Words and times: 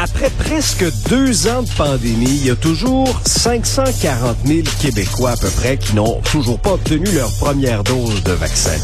Après 0.00 0.30
presque 0.30 0.84
deux 1.08 1.48
ans 1.48 1.62
de 1.62 1.70
pandémie, 1.70 2.24
il 2.28 2.46
y 2.46 2.50
a 2.50 2.56
toujours 2.56 3.20
540 3.24 4.36
000 4.46 4.60
Québécois 4.80 5.30
à 5.32 5.36
peu 5.36 5.48
près 5.48 5.76
qui 5.76 5.96
n'ont 5.96 6.20
toujours 6.30 6.60
pas 6.60 6.74
obtenu 6.74 7.04
leur 7.12 7.32
première 7.38 7.82
dose 7.82 8.22
de 8.22 8.32
vaccin. 8.32 8.78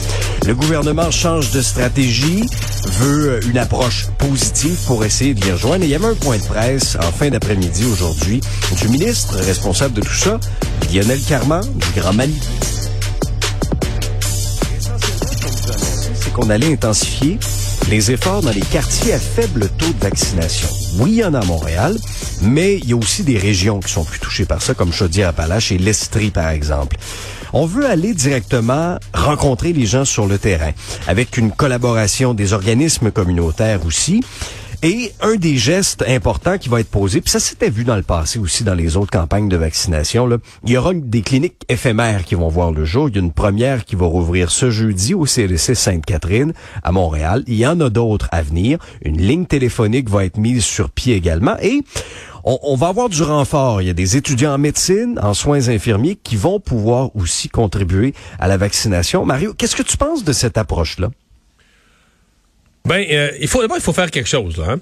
Le 0.45 0.57
gouvernement 0.57 1.13
change 1.13 1.53
de 1.53 1.63
stratégie, 1.63 2.45
veut 2.87 3.41
une 3.47 3.59
approche 3.59 4.09
positive 4.19 4.77
pour 4.87 5.05
essayer 5.05 5.35
de 5.35 5.45
les 5.45 5.53
rejoindre. 5.53 5.85
Et 5.85 5.87
il 5.87 5.91
y 5.91 5.95
avait 5.95 6.07
un 6.07 6.15
point 6.15 6.37
de 6.37 6.43
presse 6.43 6.97
en 6.97 7.13
fin 7.13 7.31
d'après-midi 7.31 7.85
aujourd'hui 7.87 8.41
du 8.83 8.89
ministre 8.89 9.37
responsable 9.37 9.95
de 9.95 10.01
tout 10.01 10.15
ça, 10.15 10.39
Lionel 10.93 11.21
Carman, 11.21 11.63
du 11.63 12.01
Grand 12.01 12.13
Mali. 12.13 12.39
C'est 16.21 16.33
qu'on 16.33 16.51
allait 16.51 16.73
intensifier 16.73 17.39
les 17.91 18.11
efforts 18.11 18.43
dans 18.43 18.51
les 18.51 18.61
quartiers 18.61 19.13
à 19.13 19.19
faible 19.19 19.69
taux 19.79 19.93
de 19.93 20.01
vaccination. 20.01 20.69
Oui, 20.99 21.13
il 21.13 21.17
y 21.17 21.25
en 21.25 21.35
a 21.35 21.41
à 21.41 21.45
Montréal, 21.45 21.97
mais 22.43 22.79
il 22.79 22.89
y 22.89 22.93
a 22.93 22.97
aussi 22.97 23.23
des 23.23 23.39
régions 23.39 23.81
qui 23.81 23.93
sont 23.93 24.05
plus 24.05 24.19
touchées 24.19 24.47
par 24.47 24.63
ça, 24.63 24.75
comme 24.75 24.93
Chaudière-Appalaches 24.93 25.73
et 25.73 25.79
l'Estrie, 25.79 26.31
par 26.31 26.49
exemple. 26.51 26.97
On 27.53 27.67
veut 27.67 27.87
aller 27.87 28.15
directement 28.15 28.99
rencontrer 29.13 29.73
les 29.73 29.87
gens 29.87 30.05
sur 30.05 30.27
le 30.27 30.39
terrain, 30.39 30.73
avec 31.07 31.37
une 31.37 31.53
collaboration 31.53 32.35
des 32.35 32.53
organismes 32.53 33.11
communautaires 33.11 33.85
aussi. 33.87 34.23
Et 34.87 35.15
un 35.23 35.37
des 35.37 35.57
gestes 35.57 36.05
importants 36.07 36.59
qui 36.59 36.69
va 36.69 36.79
être 36.79 36.91
posé, 36.91 37.23
puis 37.23 37.31
ça 37.31 37.41
s'était 37.41 37.71
vu 37.71 37.85
dans 37.85 37.97
le 37.97 38.03
passé 38.03 38.39
aussi 38.39 38.65
dans 38.65 38.75
les 38.75 38.99
autres 38.99 39.11
campagnes 39.11 39.49
de 39.49 39.57
vaccination, 39.57 40.27
là, 40.27 40.37
il 40.63 40.73
y 40.73 40.77
aura 40.77 40.93
des 40.93 41.23
cliniques 41.23 41.63
éphémères 41.71 42.27
qui 42.27 42.35
vont 42.35 42.49
voir 42.49 42.71
le 42.71 42.85
jour. 42.85 43.09
Il 43.09 43.15
y 43.15 43.19
a 43.19 43.23
une 43.23 43.33
première 43.33 43.87
qui 43.87 43.97
va 43.97 44.05
rouvrir 44.05 44.51
ce 44.51 44.71
jeudi 44.71 45.15
au 45.15 45.25
CLC 45.25 45.75
Sainte-Catherine 45.75 46.53
à 46.83 46.93
Montréal. 46.93 47.45
Il 47.47 47.55
y 47.55 47.67
en 47.67 47.81
a 47.81 47.89
d'autres 47.89 48.29
à 48.31 48.43
venir. 48.43 48.77
Une 49.03 49.17
ligne 49.17 49.47
téléphonique 49.47 50.11
va 50.11 50.27
être 50.27 50.37
mise 50.37 50.67
sur 50.67 50.91
pied 50.91 51.17
également. 51.17 51.57
Et 51.63 51.81
on, 52.45 52.59
on, 52.63 52.77
va 52.77 52.89
avoir 52.89 53.09
du 53.09 53.23
renfort. 53.23 53.81
Il 53.81 53.87
y 53.87 53.91
a 53.91 53.95
des 53.95 54.19
étudiants 54.19 54.53
en 54.53 54.59
médecine, 54.59 55.19
en 55.23 55.33
soins 55.33 55.71
infirmiers 55.71 56.19
qui 56.23 56.37
vont 56.37 56.61
pouvoir 56.61 57.17
aussi 57.17 57.49
contribuer 57.49 58.13
à 58.39 58.49
la 58.49 58.59
vaccination. 58.59 59.25
Mario, 59.25 59.55
qu'est-ce 59.55 59.77
que 59.77 59.83
tu 59.83 59.97
penses 59.97 60.25
de 60.25 60.33
cette 60.35 60.59
approche-là? 60.59 61.09
Ben, 62.87 63.03
euh, 63.11 63.31
il 63.41 63.49
faut 63.49 63.63
d'abord 63.63 63.79
il 63.79 63.83
faut 63.83 63.95
faire 63.95 64.11
quelque 64.11 64.29
chose 64.29 64.59
là. 64.59 64.73
Hein? 64.73 64.81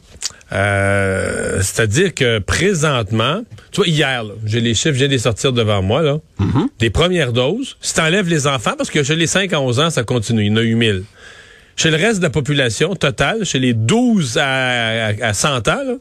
Euh, 0.53 1.59
c'est-à-dire 1.63 2.13
que 2.15 2.41
présentement, 2.41 3.43
tu 3.71 3.77
vois 3.77 3.87
hier, 3.87 4.25
j'ai 4.45 4.61
les 4.61 4.75
chiffres, 4.75 4.99
j'ai 4.99 5.09
les 5.09 5.19
sortir 5.19 5.53
devant 5.53 5.83
moi 5.83 6.03
là. 6.03 6.19
Mm-hmm. 6.41 6.67
Des 6.81 6.91
premières 6.91 7.33
doses. 7.33 7.77
Si 7.81 7.95
t'enlèves 7.95 8.29
les 8.29 8.47
enfants, 8.47 8.73
parce 8.77 8.91
que 8.91 9.03
chez 9.03 9.15
les 9.15 9.29
5 9.29 9.53
à 9.53 9.61
11 9.61 9.81
ans, 9.81 9.91
ça 9.91 10.03
continue, 10.03 10.43
il 10.43 10.49
y 10.49 10.51
en 10.51 10.57
a 10.57 10.63
eu 10.63 10.75
1000. 10.75 11.05
Chez 11.77 11.91
le 11.91 11.97
reste 11.97 12.19
de 12.19 12.25
la 12.25 12.31
population 12.31 12.95
totale, 12.97 13.45
chez 13.45 13.61
les 13.61 13.73
12 13.73 14.37
à, 14.37 15.07
à, 15.07 15.29
à 15.29 15.33
100 15.33 15.69
ans, 15.69 15.85
là, 15.87 15.95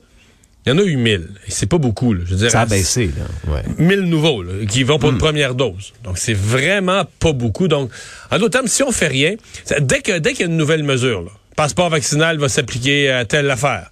il 0.66 0.70
y 0.70 0.76
en 0.76 0.78
a 0.80 0.84
eu 0.84 0.96
1000. 0.98 1.30
Et 1.48 1.52
c'est 1.52 1.66
pas 1.66 1.78
beaucoup. 1.78 2.14
Là. 2.14 2.22
Je 2.26 2.32
veux 2.32 2.38
dire, 2.38 2.52
Ça 2.52 2.62
a 2.62 2.66
baissé. 2.66 3.12
Là. 3.18 3.54
Ouais. 3.54 3.62
1000 3.78 4.02
nouveaux 4.02 4.44
là, 4.44 4.54
qui 4.68 4.84
vont 4.84 5.00
pour 5.00 5.12
une 5.12 5.18
première 5.18 5.56
dose. 5.56 5.94
Donc, 6.04 6.18
c'est 6.18 6.34
vraiment 6.36 7.04
pas 7.20 7.32
beaucoup. 7.32 7.68
Donc, 7.68 7.90
en 8.32 8.38
d'autres 8.38 8.52
termes, 8.52 8.68
si 8.68 8.84
on 8.84 8.92
fait 8.92 9.08
rien, 9.08 9.36
dès 9.80 10.02
que 10.02 10.20
dès 10.20 10.32
qu'il 10.32 10.42
y 10.42 10.44
a 10.44 10.52
une 10.52 10.58
nouvelle 10.58 10.84
mesure, 10.84 11.22
là, 11.22 11.32
passeport 11.62 11.90
vaccinal 11.92 12.40
va 12.40 12.50
s'appliquer 12.50 13.12
à 13.12 13.23
telle 13.23 13.48
affaire. 13.52 13.92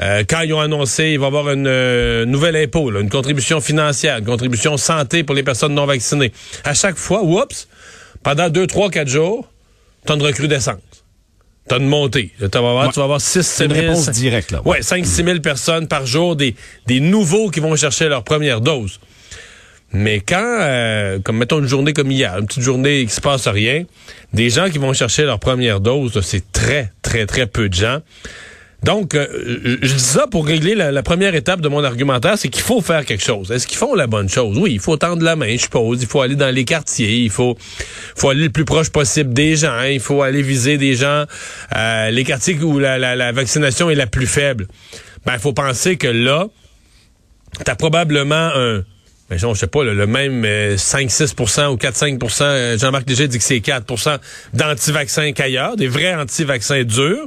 Euh, 0.00 0.24
quand 0.26 0.40
ils 0.40 0.54
ont 0.54 0.60
annoncé, 0.60 1.10
il 1.10 1.18
va 1.18 1.26
y 1.26 1.28
avoir 1.28 1.50
une 1.50 1.66
euh, 1.66 2.24
nouvelle 2.24 2.56
impôt, 2.56 2.90
là, 2.90 3.00
une 3.00 3.10
contribution 3.10 3.60
financière, 3.60 4.16
une 4.16 4.24
contribution 4.24 4.78
santé 4.78 5.22
pour 5.22 5.34
les 5.34 5.42
personnes 5.42 5.74
non 5.74 5.84
vaccinées. 5.84 6.32
À 6.64 6.72
chaque 6.72 6.96
fois, 6.96 7.22
oups, 7.22 7.68
pendant 8.22 8.48
2, 8.48 8.66
3, 8.66 8.88
4 8.88 9.06
jours, 9.06 9.46
t'as 10.06 10.14
une 10.14 10.22
recrudescence. 10.22 10.78
T'as 11.68 11.76
une 11.78 11.88
montée. 11.88 12.32
Là, 12.40 12.48
vas 12.50 12.58
avoir, 12.58 12.86
Ouais. 12.86 12.92
tu 12.94 12.98
vas 13.00 13.04
avoir 13.04 13.20
6, 13.20 13.42
C'est 13.46 13.66
une 13.66 13.74
000, 13.74 13.88
réponse 13.88 14.08
directe, 14.08 14.50
là. 14.52 14.62
Ouais, 14.64 14.80
5 14.80 15.04
6 15.04 15.22
000 15.22 15.40
personnes 15.40 15.88
par 15.88 16.06
jour, 16.06 16.36
des, 16.36 16.54
des 16.86 17.00
nouveaux 17.00 17.50
qui 17.50 17.60
vont 17.60 17.76
chercher 17.76 18.08
leur 18.08 18.24
première 18.24 18.62
dose. 18.62 18.98
Mais 19.92 20.20
quand, 20.20 20.58
euh, 20.60 21.18
comme 21.18 21.38
mettons 21.38 21.58
une 21.58 21.66
journée 21.66 21.92
comme 21.92 22.10
hier, 22.12 22.36
une 22.38 22.46
petite 22.46 22.62
journée 22.62 23.04
qui 23.06 23.12
se 23.12 23.20
passe 23.20 23.48
rien, 23.48 23.84
des 24.32 24.48
gens 24.50 24.70
qui 24.70 24.78
vont 24.78 24.92
chercher 24.92 25.24
leur 25.24 25.40
première 25.40 25.80
dose, 25.80 26.20
c'est 26.22 26.52
très, 26.52 26.92
très, 27.02 27.26
très 27.26 27.46
peu 27.46 27.68
de 27.68 27.74
gens. 27.74 27.98
Donc, 28.82 29.14
euh, 29.14 29.26
je 29.82 29.92
dis 29.92 29.98
ça 30.00 30.26
pour 30.26 30.46
régler 30.46 30.74
la, 30.74 30.90
la 30.90 31.02
première 31.02 31.34
étape 31.34 31.60
de 31.60 31.68
mon 31.68 31.84
argumentaire, 31.84 32.38
c'est 32.38 32.48
qu'il 32.48 32.62
faut 32.62 32.80
faire 32.80 33.04
quelque 33.04 33.22
chose. 33.22 33.50
Est-ce 33.50 33.66
qu'ils 33.66 33.76
font 33.76 33.94
la 33.94 34.06
bonne 34.06 34.28
chose? 34.30 34.56
Oui, 34.58 34.70
il 34.72 34.80
faut 34.80 34.96
tendre 34.96 35.22
la 35.22 35.36
main, 35.36 35.50
je 35.52 35.62
suppose. 35.62 36.00
Il 36.00 36.06
faut 36.08 36.22
aller 36.22 36.36
dans 36.36 36.54
les 36.54 36.64
quartiers, 36.64 37.18
il 37.18 37.28
faut, 37.30 37.58
faut 38.16 38.30
aller 38.30 38.44
le 38.44 38.50
plus 38.50 38.64
proche 38.64 38.88
possible 38.88 39.34
des 39.34 39.56
gens. 39.56 39.72
hein. 39.72 39.88
Il 39.88 40.00
faut 40.00 40.22
aller 40.22 40.40
viser 40.40 40.78
des 40.78 40.94
gens, 40.94 41.24
euh, 41.76 42.10
les 42.10 42.24
quartiers 42.24 42.56
où 42.62 42.78
la, 42.78 42.96
la- 42.96 43.16
la 43.16 43.32
vaccination 43.32 43.90
est 43.90 43.96
la 43.96 44.06
plus 44.06 44.26
faible. 44.26 44.66
Ben, 45.26 45.34
il 45.34 45.40
faut 45.40 45.52
penser 45.52 45.96
que 45.98 46.06
là, 46.08 46.46
t'as 47.66 47.74
probablement 47.74 48.50
un 48.54 48.82
mais 49.30 49.38
je 49.38 49.54
sais 49.54 49.66
pas, 49.68 49.84
là, 49.84 49.94
le 49.94 50.06
même 50.06 50.44
euh, 50.44 50.76
5-6% 50.76 51.68
ou 51.68 51.76
4-5% 51.76 52.42
euh, 52.42 52.78
Jean-Marc 52.78 53.08
Léger 53.08 53.28
dit 53.28 53.38
que 53.38 53.44
c'est 53.44 53.58
4% 53.58 54.18
d'anti-vaccins 54.54 55.32
qu'ailleurs, 55.32 55.76
des 55.76 55.88
vrais 55.88 56.14
anti-vaccins 56.14 56.82
durs. 56.82 57.26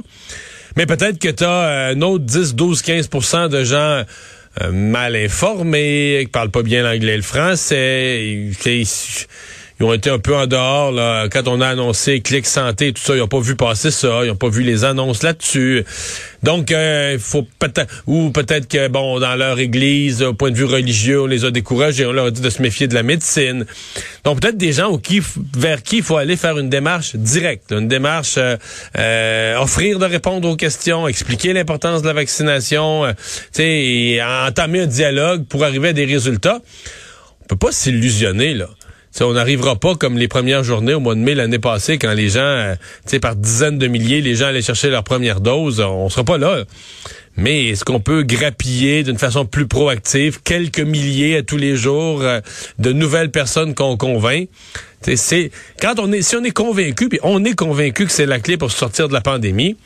Mais 0.76 0.86
peut-être 0.86 1.18
que 1.18 1.28
tu 1.28 1.44
as 1.44 1.88
un 1.88 2.00
autre 2.02 2.24
10, 2.24 2.54
12, 2.54 2.82
15% 2.82 3.48
de 3.48 3.64
gens 3.64 4.02
euh, 4.62 4.70
mal 4.72 5.16
informés, 5.16 6.20
qui 6.24 6.30
parlent 6.30 6.50
pas 6.50 6.62
bien 6.62 6.82
l'anglais 6.82 7.14
et 7.14 7.16
le 7.16 7.22
français. 7.22 8.22
Ils- 8.66 8.86
ils 9.80 9.86
ont 9.86 9.92
été 9.92 10.10
un 10.10 10.18
peu 10.18 10.34
en 10.34 10.46
dehors 10.46 10.92
là, 10.92 11.28
quand 11.28 11.48
on 11.48 11.60
a 11.60 11.68
annoncé 11.68 12.20
Clic 12.20 12.46
Santé, 12.46 12.92
tout 12.92 13.02
ça. 13.02 13.14
Ils 13.14 13.18
n'ont 13.18 13.28
pas 13.28 13.40
vu 13.40 13.56
passer 13.56 13.90
ça. 13.90 14.20
Ils 14.22 14.28
n'ont 14.28 14.36
pas 14.36 14.48
vu 14.48 14.62
les 14.62 14.84
annonces 14.84 15.22
là-dessus. 15.22 15.84
Donc, 16.42 16.70
euh, 16.70 17.12
il 17.14 17.18
faut 17.18 17.46
peut-être... 17.58 17.90
Ou 18.06 18.30
peut-être 18.30 18.68
que, 18.68 18.88
bon, 18.88 19.18
dans 19.18 19.34
leur 19.34 19.58
église, 19.58 20.22
au 20.22 20.34
point 20.34 20.50
de 20.50 20.56
vue 20.56 20.64
religieux, 20.64 21.22
on 21.22 21.26
les 21.26 21.44
a 21.44 21.50
découragés. 21.50 22.06
On 22.06 22.12
leur 22.12 22.26
a 22.26 22.30
dit 22.30 22.40
de 22.40 22.50
se 22.50 22.62
méfier 22.62 22.86
de 22.86 22.94
la 22.94 23.02
médecine. 23.02 23.66
Donc, 24.24 24.40
peut-être 24.40 24.58
des 24.58 24.72
gens 24.72 25.00
vers 25.56 25.82
qui 25.82 25.96
il 25.96 26.02
faut 26.02 26.18
aller 26.18 26.36
faire 26.36 26.58
une 26.58 26.70
démarche 26.70 27.16
directe. 27.16 27.72
Une 27.72 27.88
démarche... 27.88 28.34
euh, 28.36 28.56
euh, 28.98 29.58
offrir 29.58 29.98
de 29.98 30.04
répondre 30.04 30.48
aux 30.48 30.56
questions, 30.56 31.08
expliquer 31.08 31.52
l'importance 31.52 32.02
de 32.02 32.06
la 32.06 32.12
vaccination, 32.12 33.04
euh, 33.04 33.12
et 33.58 34.20
entamer 34.22 34.82
un 34.82 34.86
dialogue 34.86 35.44
pour 35.46 35.64
arriver 35.64 35.88
à 35.88 35.92
des 35.92 36.04
résultats. 36.04 36.60
On 37.42 37.46
peut 37.46 37.56
pas 37.56 37.72
s'illusionner, 37.72 38.54
là. 38.54 38.68
On 39.20 39.32
n'arrivera 39.32 39.76
pas 39.76 39.94
comme 39.94 40.18
les 40.18 40.26
premières 40.26 40.64
journées 40.64 40.94
au 40.94 41.00
mois 41.00 41.14
de 41.14 41.20
mai 41.20 41.34
l'année 41.34 41.60
passée 41.60 41.98
quand 41.98 42.12
les 42.12 42.30
gens, 42.30 42.40
euh, 42.40 42.74
tu 43.08 43.20
par 43.20 43.36
dizaines 43.36 43.78
de 43.78 43.86
milliers, 43.86 44.20
les 44.20 44.34
gens 44.34 44.46
allaient 44.46 44.62
chercher 44.62 44.90
leur 44.90 45.04
première 45.04 45.40
dose. 45.40 45.80
On 45.80 46.08
sera 46.08 46.24
pas 46.24 46.38
là. 46.38 46.64
Mais 47.36 47.66
est-ce 47.68 47.84
qu'on 47.84 48.00
peut 48.00 48.22
grappiller 48.22 49.02
d'une 49.02 49.18
façon 49.18 49.44
plus 49.44 49.66
proactive 49.66 50.40
quelques 50.42 50.80
milliers 50.80 51.38
à 51.38 51.42
tous 51.42 51.56
les 51.56 51.76
jours 51.76 52.22
euh, 52.22 52.40
de 52.78 52.92
nouvelles 52.92 53.30
personnes 53.30 53.74
qu'on 53.74 53.96
convainc? 53.96 54.48
C'est 55.16 55.50
quand 55.80 55.98
on 55.98 56.10
est, 56.12 56.22
si 56.22 56.36
on 56.36 56.44
est 56.44 56.50
convaincu, 56.50 57.08
puis 57.08 57.20
on 57.22 57.44
est 57.44 57.54
convaincu 57.54 58.06
que 58.06 58.12
c'est 58.12 58.26
la 58.26 58.40
clé 58.40 58.56
pour 58.56 58.72
sortir 58.72 59.08
de 59.08 59.12
la 59.12 59.20
pandémie. 59.20 59.76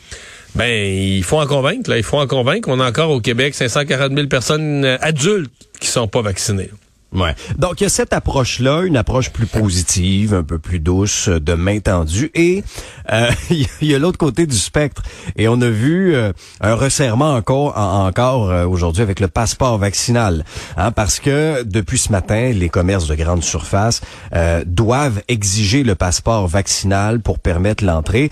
Ben, 0.54 0.70
il 0.70 1.24
faut 1.24 1.38
en 1.38 1.46
convaincre. 1.46 1.90
Là, 1.90 1.98
il 1.98 2.02
faut 2.02 2.18
en 2.18 2.26
convaincre. 2.26 2.68
On 2.70 2.80
a 2.80 2.88
encore 2.88 3.10
au 3.10 3.20
Québec 3.20 3.54
540 3.54 4.14
000 4.14 4.26
personnes 4.28 4.84
euh, 4.84 4.96
adultes 5.00 5.50
qui 5.80 5.88
sont 5.88 6.08
pas 6.08 6.22
vaccinées. 6.22 6.70
Ouais. 7.14 7.34
Donc, 7.56 7.80
il 7.80 7.84
y 7.84 7.86
a 7.86 7.90
cette 7.90 8.12
approche-là, 8.12 8.82
une 8.82 8.96
approche 8.96 9.30
plus 9.30 9.46
positive, 9.46 10.34
un 10.34 10.42
peu 10.42 10.58
plus 10.58 10.78
douce, 10.78 11.28
euh, 11.28 11.40
de 11.40 11.54
main 11.54 11.78
tendue. 11.80 12.30
Et 12.34 12.62
euh, 13.10 13.30
il 13.50 13.66
y 13.80 13.94
a 13.94 13.98
l'autre 13.98 14.18
côté 14.18 14.46
du 14.46 14.56
spectre. 14.56 15.02
Et 15.36 15.48
on 15.48 15.60
a 15.62 15.68
vu 15.70 16.14
euh, 16.14 16.32
un 16.60 16.74
resserrement 16.74 17.34
encore, 17.34 17.78
en- 17.78 18.06
encore 18.06 18.50
euh, 18.50 18.66
aujourd'hui 18.66 19.02
avec 19.02 19.20
le 19.20 19.28
passeport 19.28 19.78
vaccinal. 19.78 20.44
Hein, 20.76 20.92
parce 20.92 21.18
que 21.18 21.62
depuis 21.62 21.96
ce 21.98 22.12
matin, 22.12 22.52
les 22.54 22.68
commerces 22.68 23.06
de 23.06 23.14
grande 23.14 23.42
surface 23.42 24.02
euh, 24.34 24.62
doivent 24.66 25.22
exiger 25.28 25.84
le 25.84 25.94
passeport 25.94 26.46
vaccinal 26.46 27.20
pour 27.20 27.38
permettre 27.38 27.84
l'entrée. 27.84 28.30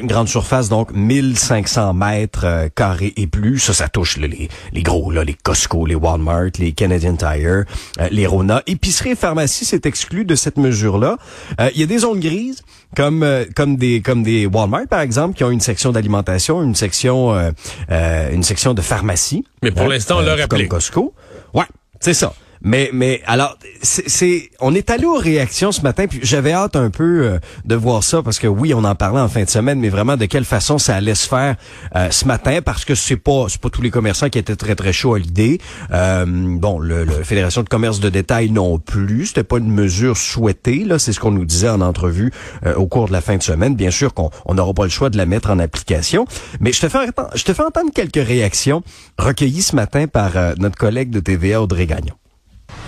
Une 0.00 0.06
grande 0.06 0.28
surface, 0.28 0.68
donc 0.68 0.92
1500 0.92 1.92
mètres 1.94 2.44
euh, 2.44 2.68
carrés 2.72 3.12
et 3.16 3.26
plus. 3.26 3.58
Ça, 3.58 3.72
ça 3.74 3.88
touche 3.88 4.16
les, 4.16 4.48
les 4.72 4.82
gros, 4.84 5.10
là, 5.10 5.24
les 5.24 5.34
Costco, 5.34 5.86
les 5.86 5.96
Walmart, 5.96 6.50
les 6.60 6.70
Canadian 6.72 7.16
Tire, 7.16 7.64
les 8.12 8.26
Rona. 8.26 8.62
Épicerie 8.66 9.10
et 9.10 9.14
pharmacie, 9.16 9.64
c'est 9.64 9.86
exclu 9.86 10.24
de 10.24 10.34
cette 10.34 10.58
mesure-là. 10.58 11.16
Euh, 11.60 11.70
Il 11.74 11.80
y 11.80 11.82
a 11.82 11.86
des 11.86 11.98
zones 11.98 12.20
grises, 12.20 12.62
comme 12.94 13.22
euh, 13.22 13.44
comme 13.56 13.76
des 13.76 14.00
comme 14.02 14.22
des 14.22 14.46
Walmart, 14.46 14.86
par 14.88 15.00
exemple, 15.00 15.36
qui 15.36 15.44
ont 15.44 15.50
une 15.50 15.60
section 15.60 15.92
d'alimentation, 15.92 16.62
une 16.62 16.74
section 16.74 17.34
euh, 17.34 17.50
euh, 17.90 18.30
une 18.32 18.42
section 18.42 18.74
de 18.74 18.82
pharmacie. 18.82 19.44
Mais 19.62 19.70
pour 19.70 19.88
l'instant, 19.88 20.18
on 20.18 20.20
leur 20.20 20.36
tout 20.36 20.48
comme 20.48 20.58
applique. 20.58 20.70
Costco. 20.70 21.14
Ouais, 21.54 21.64
c'est 22.00 22.14
ça. 22.14 22.34
Mais, 22.64 22.90
mais 22.92 23.20
alors, 23.26 23.58
c'est, 23.82 24.50
on 24.60 24.74
est 24.74 24.90
allé 24.90 25.04
aux 25.04 25.16
réactions 25.16 25.72
ce 25.72 25.82
matin, 25.82 26.06
puis 26.06 26.20
j'avais 26.22 26.52
hâte 26.52 26.76
un 26.76 26.90
peu 26.90 27.24
euh, 27.24 27.38
de 27.64 27.74
voir 27.74 28.04
ça 28.04 28.22
parce 28.22 28.38
que 28.38 28.46
oui, 28.46 28.72
on 28.72 28.84
en 28.84 28.94
parlait 28.94 29.20
en 29.20 29.28
fin 29.28 29.42
de 29.42 29.48
semaine, 29.48 29.80
mais 29.80 29.88
vraiment 29.88 30.16
de 30.16 30.26
quelle 30.26 30.44
façon 30.44 30.78
ça 30.78 30.96
allait 30.96 31.16
se 31.16 31.28
faire 31.28 31.56
euh, 31.96 32.10
ce 32.10 32.24
matin 32.26 32.60
parce 32.64 32.84
que 32.84 32.94
c'est 32.94 33.16
pas, 33.16 33.46
c'est 33.48 33.60
pas 33.60 33.70
tous 33.70 33.82
les 33.82 33.90
commerçants 33.90 34.28
qui 34.28 34.38
étaient 34.38 34.56
très 34.56 34.76
très 34.76 34.92
chauds 34.92 35.14
à 35.14 35.18
l'idée. 35.18 35.60
Euh, 35.92 36.24
bon, 36.26 36.78
le, 36.78 37.04
le, 37.04 37.22
Fédération 37.24 37.62
de 37.62 37.68
commerce 37.68 38.00
de 38.00 38.08
détail 38.08 38.50
non 38.50 38.78
plus, 38.78 39.26
c'était 39.26 39.44
pas 39.44 39.58
une 39.58 39.72
mesure 39.72 40.16
souhaitée 40.16 40.84
là, 40.84 40.98
c'est 40.98 41.12
ce 41.12 41.20
qu'on 41.20 41.30
nous 41.30 41.44
disait 41.44 41.68
en 41.68 41.80
entrevue 41.80 42.32
au 42.76 42.86
cours 42.86 43.08
de 43.08 43.12
la 43.12 43.20
fin 43.20 43.36
de 43.36 43.42
semaine. 43.42 43.74
Bien 43.74 43.90
sûr 43.90 44.14
qu'on 44.14 44.30
n'aura 44.52 44.74
pas 44.74 44.84
le 44.84 44.90
choix 44.90 45.10
de 45.10 45.16
la 45.16 45.26
mettre 45.26 45.50
en 45.50 45.58
application, 45.58 46.26
mais 46.60 46.72
je 46.72 46.80
te 46.80 46.88
fais 46.88 46.98
je 47.34 47.44
te 47.44 47.52
fais 47.52 47.62
entendre 47.62 47.90
quelques 47.94 48.24
réactions 48.26 48.82
recueillies 49.18 49.62
ce 49.62 49.76
matin 49.76 50.06
par 50.06 50.32
notre 50.58 50.76
collègue 50.76 51.10
de 51.10 51.20
TVA 51.20 51.62
Audrey 51.62 51.86
Gagnon. 51.86 52.14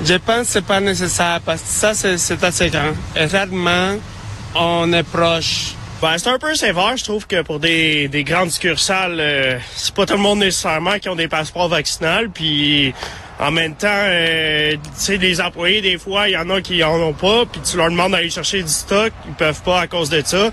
Je 0.04 0.14
pense 0.14 0.46
que 0.46 0.52
c'est 0.52 0.64
pas 0.64 0.80
nécessaire 0.80 1.40
parce 1.44 1.62
que 1.62 1.68
ça, 1.68 1.94
c'est 1.94 2.44
assez 2.44 2.68
grand. 2.68 2.92
Et 3.16 3.24
réellement, 3.24 3.96
on 4.54 4.92
est 4.92 5.02
proche. 5.02 5.74
Ben, 6.02 6.18
c'est 6.18 6.28
un 6.28 6.38
peu 6.38 6.54
sévère, 6.54 6.96
je 6.96 7.04
trouve 7.04 7.26
que 7.26 7.40
pour 7.42 7.60
des, 7.60 8.08
des 8.08 8.24
grandes 8.24 8.50
succursales, 8.50 9.16
euh, 9.18 9.58
c'est 9.74 9.94
pas 9.94 10.04
tout 10.04 10.14
le 10.14 10.20
monde 10.20 10.40
nécessairement 10.40 10.98
qui 10.98 11.08
ont 11.08 11.14
des 11.14 11.28
passeports 11.28 11.68
vaccinaux. 11.68 12.28
Puis 12.34 12.92
en 13.40 13.50
même 13.50 13.74
temps, 13.74 13.88
euh, 13.90 14.72
tu 14.72 14.78
sais, 14.94 15.16
les 15.16 15.40
employés, 15.40 15.80
des 15.80 15.96
fois, 15.96 16.28
il 16.28 16.32
y 16.32 16.36
en 16.36 16.50
a 16.50 16.60
qui 16.60 16.84
en 16.84 16.96
ont 16.96 17.14
pas, 17.14 17.44
puis 17.50 17.60
tu 17.62 17.76
leur 17.76 17.90
demandes 17.90 18.12
d'aller 18.12 18.30
chercher 18.30 18.62
du 18.62 18.68
stock, 18.68 19.12
ils 19.26 19.32
peuvent 19.32 19.62
pas 19.62 19.80
à 19.80 19.86
cause 19.86 20.10
de 20.10 20.22
ça. 20.24 20.50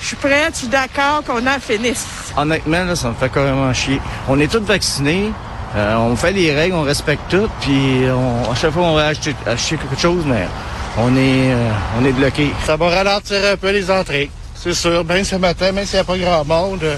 Je 0.00 0.06
suis 0.06 0.16
prête, 0.16 0.50
je 0.52 0.58
suis 0.58 0.68
d'accord 0.68 1.22
qu'on 1.26 1.46
en 1.46 1.60
finisse. 1.60 2.06
Honnêtement, 2.36 2.84
là, 2.84 2.96
ça 2.96 3.08
me 3.08 3.14
fait 3.14 3.32
carrément 3.32 3.72
chier. 3.72 4.00
On 4.28 4.38
est 4.40 4.50
tous 4.50 4.62
vaccinés. 4.62 5.32
Euh, 5.74 5.96
on 5.96 6.16
fait 6.16 6.32
les 6.32 6.54
règles, 6.54 6.74
on 6.74 6.82
respecte 6.82 7.22
tout, 7.30 7.48
puis 7.60 8.04
à 8.06 8.54
chaque 8.54 8.72
fois 8.72 8.82
on 8.82 8.94
va 8.94 9.06
acheter, 9.06 9.34
quelque 9.46 9.98
chose, 9.98 10.24
mais 10.26 10.46
on 10.98 11.16
est, 11.16 11.52
euh, 11.52 11.70
on 11.98 12.04
est 12.04 12.12
bloqué. 12.12 12.50
Ça 12.66 12.76
va 12.76 12.90
ralentir 12.90 13.38
un 13.44 13.56
peu 13.56 13.70
les 13.70 13.90
entrées, 13.90 14.30
c'est 14.54 14.74
sûr. 14.74 15.04
Bien 15.04 15.24
ce 15.24 15.36
matin, 15.36 15.72
même 15.72 15.86
s'il 15.86 15.94
n'y 15.94 16.00
a 16.00 16.04
pas 16.04 16.18
grand 16.18 16.44
monde, 16.44 16.82
euh, 16.82 16.96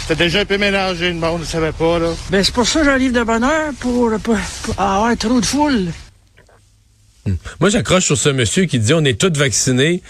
c'était 0.00 0.24
déjà 0.24 0.40
un 0.40 0.44
peu 0.44 0.58
mélangé 0.58 1.08
le 1.08 1.16
monde, 1.16 1.40
ne 1.40 1.44
savait 1.44 1.72
pas. 1.72 1.98
Là. 1.98 2.10
Ben, 2.30 2.44
c'est 2.44 2.54
pour 2.54 2.66
ça 2.66 2.80
que 2.80 2.84
j'arrive 2.84 3.12
de 3.12 3.22
bonne 3.24 3.42
heure, 3.42 3.72
pour, 3.80 4.12
pour, 4.22 4.36
avoir 4.78 5.16
trop 5.16 5.40
de 5.40 5.46
foule. 5.46 5.86
Moi, 7.58 7.70
j'accroche 7.70 8.04
sur 8.04 8.18
ce 8.18 8.28
monsieur 8.28 8.66
qui 8.66 8.78
dit 8.78 8.94
on 8.94 9.04
est 9.04 9.18
tous 9.18 9.36
vaccinés 9.36 10.02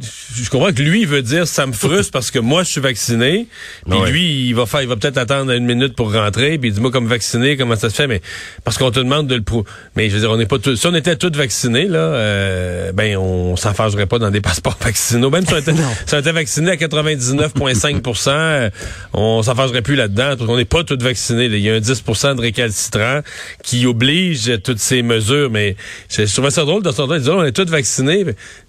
je 0.00 0.50
comprends 0.50 0.72
que 0.72 0.82
lui 0.82 1.02
il 1.02 1.06
veut 1.06 1.22
dire 1.22 1.46
ça 1.46 1.66
me 1.66 1.72
frustre 1.72 2.12
parce 2.12 2.30
que 2.30 2.38
moi 2.38 2.62
je 2.62 2.70
suis 2.70 2.80
vacciné 2.80 3.46
puis 3.88 3.98
lui 4.10 4.48
il 4.48 4.54
va 4.54 4.66
faire 4.66 4.82
il 4.82 4.88
va 4.88 4.96
peut-être 4.96 5.18
attendre 5.18 5.52
une 5.52 5.64
minute 5.64 5.94
pour 5.94 6.12
rentrer 6.12 6.58
puis 6.58 6.70
il 6.70 6.72
dit 6.72 6.80
moi 6.80 6.90
comme 6.90 7.06
vacciné 7.06 7.56
comment 7.56 7.76
ça 7.76 7.90
se 7.90 7.94
fait? 7.94 8.06
Mais 8.06 8.20
parce 8.64 8.78
qu'on 8.78 8.90
te 8.90 8.98
demande 8.98 9.26
de 9.26 9.34
le 9.34 9.42
prouver 9.42 9.68
mais 9.96 10.08
je 10.08 10.14
veux 10.14 10.20
dire 10.20 10.30
on 10.30 10.36
n'est 10.36 10.46
pas 10.46 10.58
tous 10.58 10.76
si 10.76 10.86
on 10.86 10.94
était 10.94 11.16
tous 11.16 11.32
vaccinés 11.36 11.86
là 11.86 11.98
euh, 11.98 12.92
ben 12.92 13.16
on 13.16 13.56
s'enfargerait 13.56 14.06
pas 14.06 14.18
dans 14.18 14.30
des 14.30 14.40
passeports 14.52 14.78
vaccinaux. 14.80 15.30
Même 15.30 15.46
si 15.46 15.54
on 15.54 15.58
était, 15.58 15.72
si 16.06 16.14
on 16.14 16.18
était 16.18 16.32
vacciné 16.32 16.70
à 16.70 16.76
99,5% 16.76 18.28
euh, 18.28 18.70
on 19.12 19.42
s'enfargerait 19.42 19.82
plus 19.82 19.96
là-dedans 19.96 20.36
parce 20.36 20.46
qu'on 20.46 20.56
n'est 20.56 20.64
pas 20.64 20.84
tous 20.84 20.98
vaccinés 20.98 21.46
il 21.46 21.58
y 21.58 21.70
a 21.70 21.74
un 21.74 21.80
10% 21.80 22.36
de 22.36 22.40
récalcitrants 22.40 23.20
qui 23.62 23.86
oblige 23.86 24.58
toutes 24.64 24.78
ces 24.78 25.02
mesures 25.02 25.50
mais 25.50 25.76
je, 26.08 26.22
trouvais 26.32 26.50
ça 26.50 26.64
drôle 26.64 26.82
de 26.82 26.90
s'entendre 26.90 27.18
dire 27.18 27.34
on 27.34 27.44
est 27.44 27.52
tous 27.52 27.70
vaccinés 27.70 28.24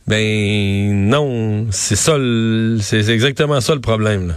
ben 0.07 1.07
non, 1.09 1.67
c'est 1.71 1.95
ça, 1.95 2.17
c'est 2.81 3.09
exactement 3.09 3.61
ça 3.61 3.73
le 3.73 3.81
problème. 3.81 4.35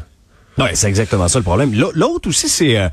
Oui, 0.59 0.69
c'est 0.75 0.89
exactement 0.89 1.29
ça 1.29 1.39
le 1.39 1.45
problème. 1.45 1.75
L'autre 1.75 2.29
aussi, 2.29 2.49
c'est 2.49 2.79
euh, 2.79 2.89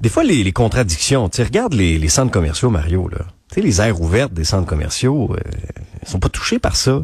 des 0.00 0.08
fois 0.08 0.24
les, 0.24 0.50
contradictions. 0.52 1.28
Tu 1.28 1.42
regarde 1.42 1.74
les, 1.74 1.98
les, 1.98 2.08
centres 2.08 2.32
commerciaux, 2.32 2.70
Mario. 2.70 3.08
Là. 3.08 3.18
Tu 3.50 3.56
sais, 3.56 3.60
les 3.60 3.80
aires 3.80 4.00
ouvertes 4.00 4.32
des 4.32 4.44
centres 4.44 4.66
commerciaux, 4.66 5.30
euh, 5.32 5.40
sont 6.08 6.18
pas 6.18 6.28
touchés 6.28 6.58
par 6.58 6.76
ça. 6.76 7.02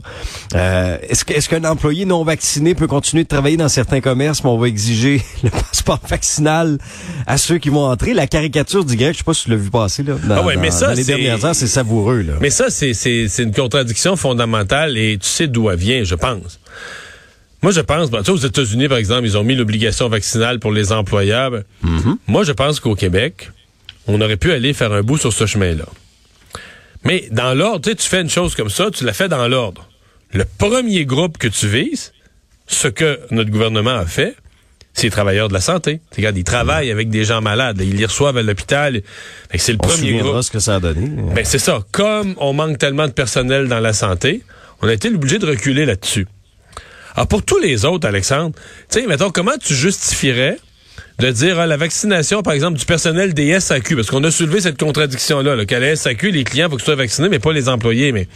Euh, 0.55 0.99
est-ce 1.09 1.25
que 1.25 1.33
est-ce 1.33 1.49
qu'un 1.49 1.65
employé 1.65 2.05
non 2.05 2.25
vacciné 2.25 2.75
peut 2.75 2.87
continuer 2.87 3.25
de 3.25 3.29
travailler 3.29 3.57
dans 3.57 3.69
certains 3.69 4.01
commerces, 4.01 4.43
mais 4.45 4.51
on 4.51 4.59
va 4.59 4.69
exiger 4.69 5.23
le 5.43 5.51
passeport 5.51 6.01
vaccinal 6.09 6.79
à 7.27 7.39
ceux 7.39 7.59
qui 7.59 7.69
vont 7.69 7.85
entrer? 7.85 8.15
La 8.15 8.27
caricature 8.27 8.85
du 8.85 8.97
grec, 8.97 9.13
je 9.15 9.19
sais 9.19 9.25
pas 9.25 9.35
si 9.35 9.45
tu 9.45 9.51
l'as 9.51 9.57
vu 9.57 9.71
passer 9.71 10.03
là. 10.03 10.15
Dans, 10.15 10.49
ah 10.49 10.57
mais 10.59 10.71
ça, 10.71 10.95
les 10.95 11.05
dernières 11.05 11.45
heures, 11.45 11.55
c'est 11.55 11.67
savoureux 11.67 12.23
là. 12.23 12.35
Mais 12.41 12.51
ça, 12.51 12.71
c'est 12.71 12.95
c'est 12.95 13.27
c'est 13.29 13.43
une 13.43 13.55
contradiction 13.55 14.17
fondamentale 14.17 14.97
et 14.97 15.19
tu 15.21 15.29
sais 15.29 15.47
d'où 15.47 15.71
elle 15.71 15.79
vient, 15.79 16.05
je 16.05 16.15
pense. 16.15 16.61
Moi, 17.63 17.71
je 17.71 17.81
pense, 17.81 18.11
ben, 18.11 18.23
aux 18.27 18.37
États-Unis, 18.37 18.89
par 18.89 18.99
exemple, 18.99 19.25
ils 19.25 19.39
ont 19.39 19.45
mis 19.45 19.55
l'obligation 19.55 20.09
vaccinale 20.09 20.59
pour 20.59 20.73
les 20.73 20.91
employeurs. 20.91 21.53
Mm-hmm. 21.85 22.17
Moi, 22.27 22.43
je 22.43 22.51
pense 22.51 22.81
qu'au 22.81 22.97
Québec, 22.97 23.51
on 24.09 24.21
aurait 24.21 24.37
pu 24.37 24.51
aller 24.51 24.73
faire 24.73 24.93
un 24.93 25.03
bout 25.03 25.17
sur 25.17 25.33
ce 25.33 25.47
chemin-là. 25.47 25.85
Mais 27.05 27.29
dans 27.31 27.55
l'ordre, 27.55 27.91
tu 27.93 28.09
fais 28.09 28.21
une 28.21 28.31
chose 28.31 28.55
comme 28.55 28.71
ça, 28.71 28.91
tu 28.91 29.05
la 29.05 29.13
fais 29.13 29.29
dans 29.29 29.49
l'ordre. 29.49 29.89
Le 30.33 30.45
premier 30.45 31.05
groupe 31.05 31.39
que 31.39 31.49
tu 31.49 31.67
vises, 31.69 32.13
ce 32.67 32.89
que 32.89 33.21
notre 33.31 33.51
gouvernement 33.51 33.91
a 33.95 34.07
fait, 34.07 34.37
c'est 34.95 35.05
les 35.05 35.11
travailleurs 35.11 35.49
de 35.49 35.55
la 35.55 35.61
santé. 35.61 36.01
Regarde, 36.17 36.37
ils 36.37 36.45
travaillent 36.45 36.91
avec 36.91 37.09
des 37.09 37.25
gens 37.25 37.41
malades. 37.41 37.81
Ils 37.81 37.97
les 37.97 38.05
reçoivent 38.05 38.37
à 38.37 38.43
l'hôpital. 38.43 39.01
C'est 39.55 39.73
le 39.73 39.79
on 39.83 39.87
premier 39.87 40.19
groupe. 40.19 40.43
ce 40.43 40.51
que 40.51 40.59
ça 40.59 40.77
a 40.77 40.81
donné. 40.81 41.09
Ben, 41.35 41.45
c'est 41.45 41.59
ça. 41.59 41.83
Comme 41.93 42.35
on 42.37 42.53
manque 42.53 42.79
tellement 42.79 43.07
de 43.07 43.13
personnel 43.13 43.69
dans 43.69 43.81
la 43.81 43.95
santé, 43.95 44.43
on 44.83 44.89
a 44.89 44.93
été 44.93 45.09
obligé 45.09 45.39
de 45.39 45.47
reculer 45.47 45.87
là-dessus. 45.87 46.27
Alors, 47.15 47.27
pour 47.27 47.43
tous 47.43 47.59
les 47.59 47.85
autres, 47.85 48.07
Alexandre, 48.07 48.55
tu 48.91 49.01
sais, 49.01 49.07
mettons, 49.07 49.31
comment 49.31 49.57
tu 49.63 49.75
justifierais 49.75 50.59
de 51.23 51.31
dire 51.31 51.61
ah, 51.61 51.67
la 51.67 51.77
vaccination, 51.77 52.43
par 52.43 52.53
exemple, 52.53 52.79
du 52.79 52.85
personnel 52.85 53.33
des 53.33 53.59
SAQ, 53.61 53.95
parce 53.95 54.11
qu'on 54.11 54.25
a 54.25 54.31
soulevé 54.33 54.61
cette 54.61 54.79
contradiction-là, 54.79 55.55
là, 55.55 55.65
qu'à 55.65 55.79
la 55.79 55.95
SAQ, 55.95 56.33
les 56.33 56.43
clients, 56.43 56.69
faut 56.69 56.77
qu'ils 56.77 56.85
soient 56.85 56.97
vaccinés, 56.97 57.29
mais 57.29 57.39
pas 57.39 57.53
les 57.53 57.69
employés. 57.69 58.11
Mais 58.11 58.27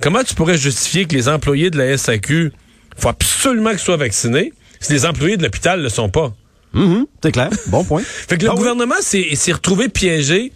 comment 0.00 0.22
tu 0.24 0.34
pourrais 0.34 0.56
justifier 0.56 1.04
que 1.04 1.14
les 1.14 1.28
employés 1.28 1.68
de 1.68 1.76
la 1.76 1.98
SAQ, 1.98 2.50
faut 2.96 3.08
absolument 3.08 3.70
qu'ils 3.70 3.80
soient 3.80 3.98
vaccinés, 3.98 4.54
si 4.80 4.92
les 4.92 5.04
employés 5.04 5.36
de 5.36 5.42
l'hôpital 5.42 5.80
ne 5.80 5.84
le 5.84 5.88
sont 5.90 6.08
pas? 6.08 6.32
Mm-hmm. 6.74 7.04
c'est 7.22 7.32
clair. 7.32 7.50
Bon 7.66 7.84
point. 7.84 8.02
fait 8.04 8.38
que 8.38 8.44
le 8.44 8.50
ah 8.50 8.54
gouvernement 8.54 8.94
s'est 9.00 9.52
retrouvé 9.52 9.90
piégé 9.90 10.50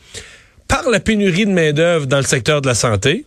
par 0.69 0.89
la 0.89 1.01
pénurie 1.01 1.45
de 1.45 1.53
main-d'œuvre 1.53 2.07
dans 2.07 2.17
le 2.17 2.25
secteur 2.25 2.63
de 2.63 2.67
la 2.67 2.75
santé. 2.75 3.27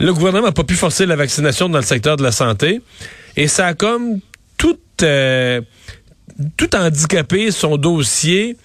Le 0.00 0.12
gouvernement 0.12 0.46
n'a 0.46 0.52
pas 0.52 0.64
pu 0.64 0.74
forcer 0.74 1.06
la 1.06 1.16
vaccination 1.16 1.68
dans 1.68 1.78
le 1.78 1.84
secteur 1.84 2.16
de 2.16 2.22
la 2.22 2.32
santé. 2.32 2.80
Et 3.36 3.46
ça 3.46 3.68
a 3.68 3.74
comme 3.74 4.18
tout... 4.56 4.78
Euh, 5.02 5.60
tout 6.56 6.74
handicapé 6.74 7.50
son 7.50 7.76
dossier 7.76 8.56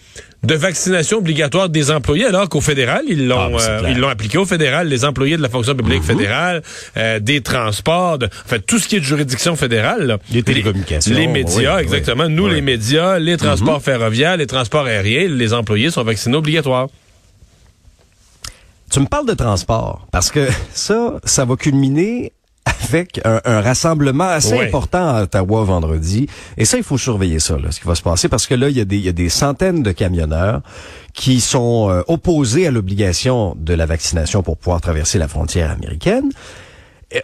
de 0.44 0.56
vaccination 0.56 1.18
obligatoire 1.18 1.69
des 1.69 1.92
employés, 1.92 2.25
alors 2.25 2.48
qu'au 2.50 2.62
fédéral, 2.62 3.04
ils 3.07 3.27
l'ont 3.27 3.57
ah, 3.57 3.81
euh, 3.83 3.89
ils 3.89 3.98
l'ont 3.98 4.10
appliqué 4.10 4.38
au 4.38 4.45
fédéral, 4.45 4.88
les 4.88 5.04
employés 5.04 5.38
de 5.38 5.42
la 5.42 5.50
fonction 5.50 5.75
publique 5.75 6.01
mhm. 6.01 6.06
fédérale, 6.07 6.62
euh, 6.98 7.19
des 7.19 7.42
transports, 7.42 8.19
de, 8.19 8.27
en 8.27 8.48
fait, 8.48 8.60
tout 8.60 8.80
ce 8.80 8.88
qui 8.88 8.95
est 8.95 9.00
de 9.00 9.06
juridiction 9.06 9.56
fédérale. 9.56 10.19
les 10.31 10.44
télécommunications. 10.44 11.16
Les, 11.16 11.27
médias, 11.27 11.80
exactement. 11.80 12.30
Nous, 12.30 12.48
les 12.48 12.62
médias, 12.62 13.18
les 13.18 13.38
transports 13.38 13.77
mhm. 13.77 13.83
ferroviaires, 13.83 14.38
les 14.38 14.48
transports 14.48 14.86
aériens, 14.86 15.27
les 15.27 15.53
employés 15.53 15.89
sont 15.89 16.03
vaccinés 16.03 16.38
obligatoires. 16.38 16.88
Tu 18.91 19.00
me 19.00 19.08
parles 19.08 19.27
de 19.27 19.34
transport, 19.34 20.08
parce 20.12 20.29
que 20.29 20.48
ça, 20.74 21.20
ça 21.24 21.46
va 21.46 21.55
culminer 21.55 22.32
avec 22.65 23.22
un, 23.24 23.62
rassemblement 23.62 24.25
assez 24.25 24.57
important 24.57 25.15
à 25.15 25.24
Ottawa 25.24 25.63
vendredi. 25.63 26.27
Et 26.57 26.65
ça, 26.65 26.77
il 26.77 26.84
faut 26.84 26.98
surveiller 26.98 27.39
ça, 27.39 27.57
là, 27.57 27.72
ce 27.72 27.79
qui 27.79 27.88
va 27.88 27.95
se 27.95 28.01
passer, 28.01 28.29
parce 28.29 28.48
que 28.48 28.55
là, 28.55 28.69
il 28.69 28.77
y 28.77 28.81
a 28.81 28.86
des, 28.86 28.98
il 28.98 29.05
y 29.05 29.10
a 29.10 29.13
des 29.13 29.29
centaines 29.29 29.84
de 29.84 29.91
camionneurs 29.91 30.62
qui 31.13 31.41
sont 31.41 31.89
euh, 31.89 32.01
opposés 32.07 32.67
à 32.67 32.72
l'obligation 32.72 33.55
de 33.60 33.74
la 33.74 33.86
vaccination 33.86 34.43
pour 34.43 34.57
pouvoir 34.57 34.81
traverser 34.81 35.17
la 35.17 35.27
frontière 35.27 35.72
américaine 35.72 36.29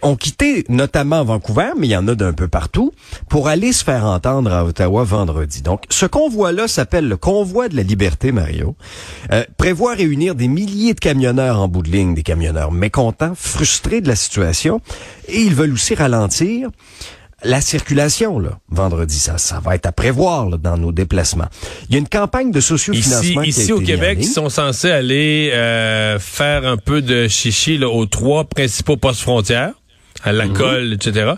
ont 0.02 0.16
quitté 0.16 0.64
notamment 0.68 1.24
Vancouver, 1.24 1.70
mais 1.76 1.86
il 1.86 1.90
y 1.90 1.96
en 1.96 2.08
a 2.08 2.14
d'un 2.14 2.32
peu 2.32 2.48
partout, 2.48 2.92
pour 3.28 3.48
aller 3.48 3.72
se 3.72 3.84
faire 3.84 4.04
entendre 4.04 4.52
à 4.52 4.64
Ottawa 4.64 5.04
vendredi. 5.04 5.62
Donc, 5.62 5.84
ce 5.90 6.06
convoi-là 6.06 6.68
s'appelle 6.68 7.08
le 7.08 7.16
convoi 7.16 7.68
de 7.68 7.76
la 7.76 7.82
liberté, 7.82 8.32
Mario. 8.32 8.76
Euh, 9.32 9.44
prévoit 9.56 9.94
réunir 9.94 10.34
des 10.34 10.48
milliers 10.48 10.94
de 10.94 11.00
camionneurs 11.00 11.60
en 11.60 11.68
bout 11.68 11.82
de 11.82 11.90
ligne, 11.90 12.14
des 12.14 12.22
camionneurs 12.22 12.72
mécontents, 12.72 13.32
frustrés 13.34 14.00
de 14.00 14.08
la 14.08 14.16
situation, 14.16 14.80
et 15.28 15.42
ils 15.42 15.54
veulent 15.54 15.72
aussi 15.72 15.94
ralentir 15.94 16.70
la 17.44 17.60
circulation, 17.60 18.38
là, 18.38 18.58
vendredi, 18.68 19.18
ça, 19.18 19.38
ça 19.38 19.60
va 19.60 19.74
être 19.74 19.86
à 19.86 19.92
prévoir 19.92 20.58
dans 20.58 20.76
nos 20.76 20.92
déplacements. 20.92 21.48
Il 21.88 21.94
y 21.94 21.96
a 21.96 21.98
une 21.98 22.08
campagne 22.08 22.52
de 22.52 22.60
sociofinancement 22.60 23.42
ici, 23.42 23.62
ici 23.62 23.72
au 23.72 23.80
Québec, 23.80 24.18
ils 24.20 24.26
sont 24.26 24.48
censés 24.48 24.90
aller 24.90 25.50
euh, 25.52 26.18
faire 26.18 26.66
un 26.66 26.76
peu 26.76 27.02
de 27.02 27.28
chichi 27.28 27.78
là, 27.78 27.88
aux 27.88 28.06
trois 28.06 28.44
principaux 28.44 28.96
postes 28.96 29.22
frontières 29.22 29.72
à 30.22 30.32
la 30.32 30.46
mhm. 30.46 30.52
colle, 30.52 30.92
etc. 30.94 31.32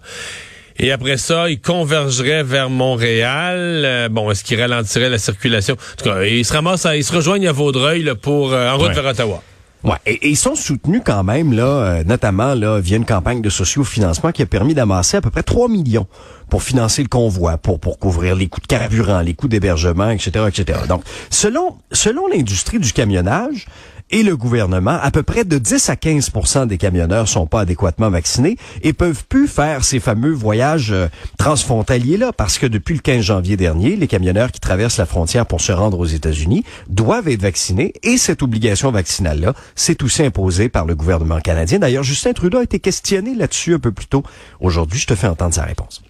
Et 0.78 0.90
après 0.90 1.18
ça, 1.18 1.48
ils 1.48 1.60
convergeraient 1.60 2.42
vers 2.42 2.68
Montréal. 2.68 3.82
Euh, 3.84 4.08
bon, 4.08 4.30
est-ce 4.30 4.42
qu'ils 4.42 4.60
ralentiraient 4.60 5.10
la 5.10 5.18
circulation? 5.18 5.74
En 5.74 5.96
tout 5.96 6.04
cas, 6.04 6.24
ils 6.24 6.44
se 6.44 6.52
ramassent, 6.52 6.86
ils 6.94 7.04
se 7.04 7.12
rejoignent 7.12 7.48
à 7.48 7.52
Vaudreuil 7.52 8.12
pour 8.20 8.52
euh, 8.52 8.70
en 8.70 8.78
route 8.78 8.92
vers 8.92 9.06
Ottawa. 9.06 9.42
Ouais, 9.84 9.96
et, 10.06 10.30
ils 10.30 10.36
sont 10.36 10.54
soutenus 10.54 11.02
quand 11.04 11.22
même 11.22 11.52
là, 11.52 11.64
euh, 11.64 12.04
notamment 12.04 12.54
là 12.54 12.80
via 12.80 12.96
une 12.96 13.04
campagne 13.04 13.42
de 13.42 13.50
sociofinancement 13.50 14.32
qui 14.32 14.40
a 14.40 14.46
permis 14.46 14.74
d'amasser 14.74 15.18
à 15.18 15.20
peu 15.20 15.30
près 15.30 15.42
3 15.42 15.68
millions 15.68 16.06
pour 16.48 16.62
financer 16.62 17.02
le 17.02 17.08
convoi, 17.08 17.58
pour 17.58 17.78
pour 17.78 17.98
couvrir 17.98 18.34
les 18.34 18.48
coûts 18.48 18.62
de 18.62 18.66
carburant, 18.66 19.20
les 19.20 19.34
coûts 19.34 19.48
d'hébergement, 19.48 20.08
etc., 20.08 20.46
etc. 20.48 20.80
Donc, 20.88 21.02
selon 21.28 21.76
selon 21.92 22.26
l'industrie 22.28 22.78
du 22.78 22.92
camionnage, 22.92 23.66
et 24.10 24.22
le 24.22 24.36
gouvernement, 24.36 24.98
à 25.02 25.10
peu 25.10 25.22
près 25.22 25.44
de 25.44 25.58
10 25.58 25.88
à 25.88 25.96
15 25.96 26.66
des 26.66 26.78
camionneurs 26.78 27.28
sont 27.28 27.46
pas 27.46 27.60
adéquatement 27.60 28.10
vaccinés 28.10 28.56
et 28.82 28.92
peuvent 28.92 29.24
plus 29.28 29.48
faire 29.48 29.84
ces 29.84 29.98
fameux 29.98 30.32
voyages 30.32 30.92
euh, 30.92 31.08
transfrontaliers-là 31.38 32.32
parce 32.32 32.58
que 32.58 32.66
depuis 32.66 32.94
le 32.94 33.00
15 33.00 33.22
janvier 33.22 33.56
dernier, 33.56 33.96
les 33.96 34.06
camionneurs 34.06 34.52
qui 34.52 34.60
traversent 34.60 34.98
la 34.98 35.06
frontière 35.06 35.46
pour 35.46 35.60
se 35.60 35.72
rendre 35.72 35.98
aux 35.98 36.06
États-Unis 36.06 36.64
doivent 36.88 37.28
être 37.28 37.42
vaccinés 37.42 37.94
et 38.02 38.18
cette 38.18 38.42
obligation 38.42 38.90
vaccinale-là, 38.90 39.54
c'est 39.74 40.02
aussi 40.02 40.22
imposé 40.22 40.68
par 40.68 40.84
le 40.84 40.94
gouvernement 40.94 41.40
canadien. 41.40 41.78
D'ailleurs, 41.78 42.04
Justin 42.04 42.34
Trudeau 42.34 42.58
a 42.58 42.62
été 42.62 42.80
questionné 42.80 43.34
là-dessus 43.34 43.74
un 43.74 43.78
peu 43.78 43.92
plus 43.92 44.06
tôt. 44.06 44.22
Aujourd'hui, 44.60 45.00
je 45.00 45.06
te 45.06 45.14
fais 45.14 45.28
entendre 45.28 45.54
sa 45.54 45.64
réponse. 45.64 46.02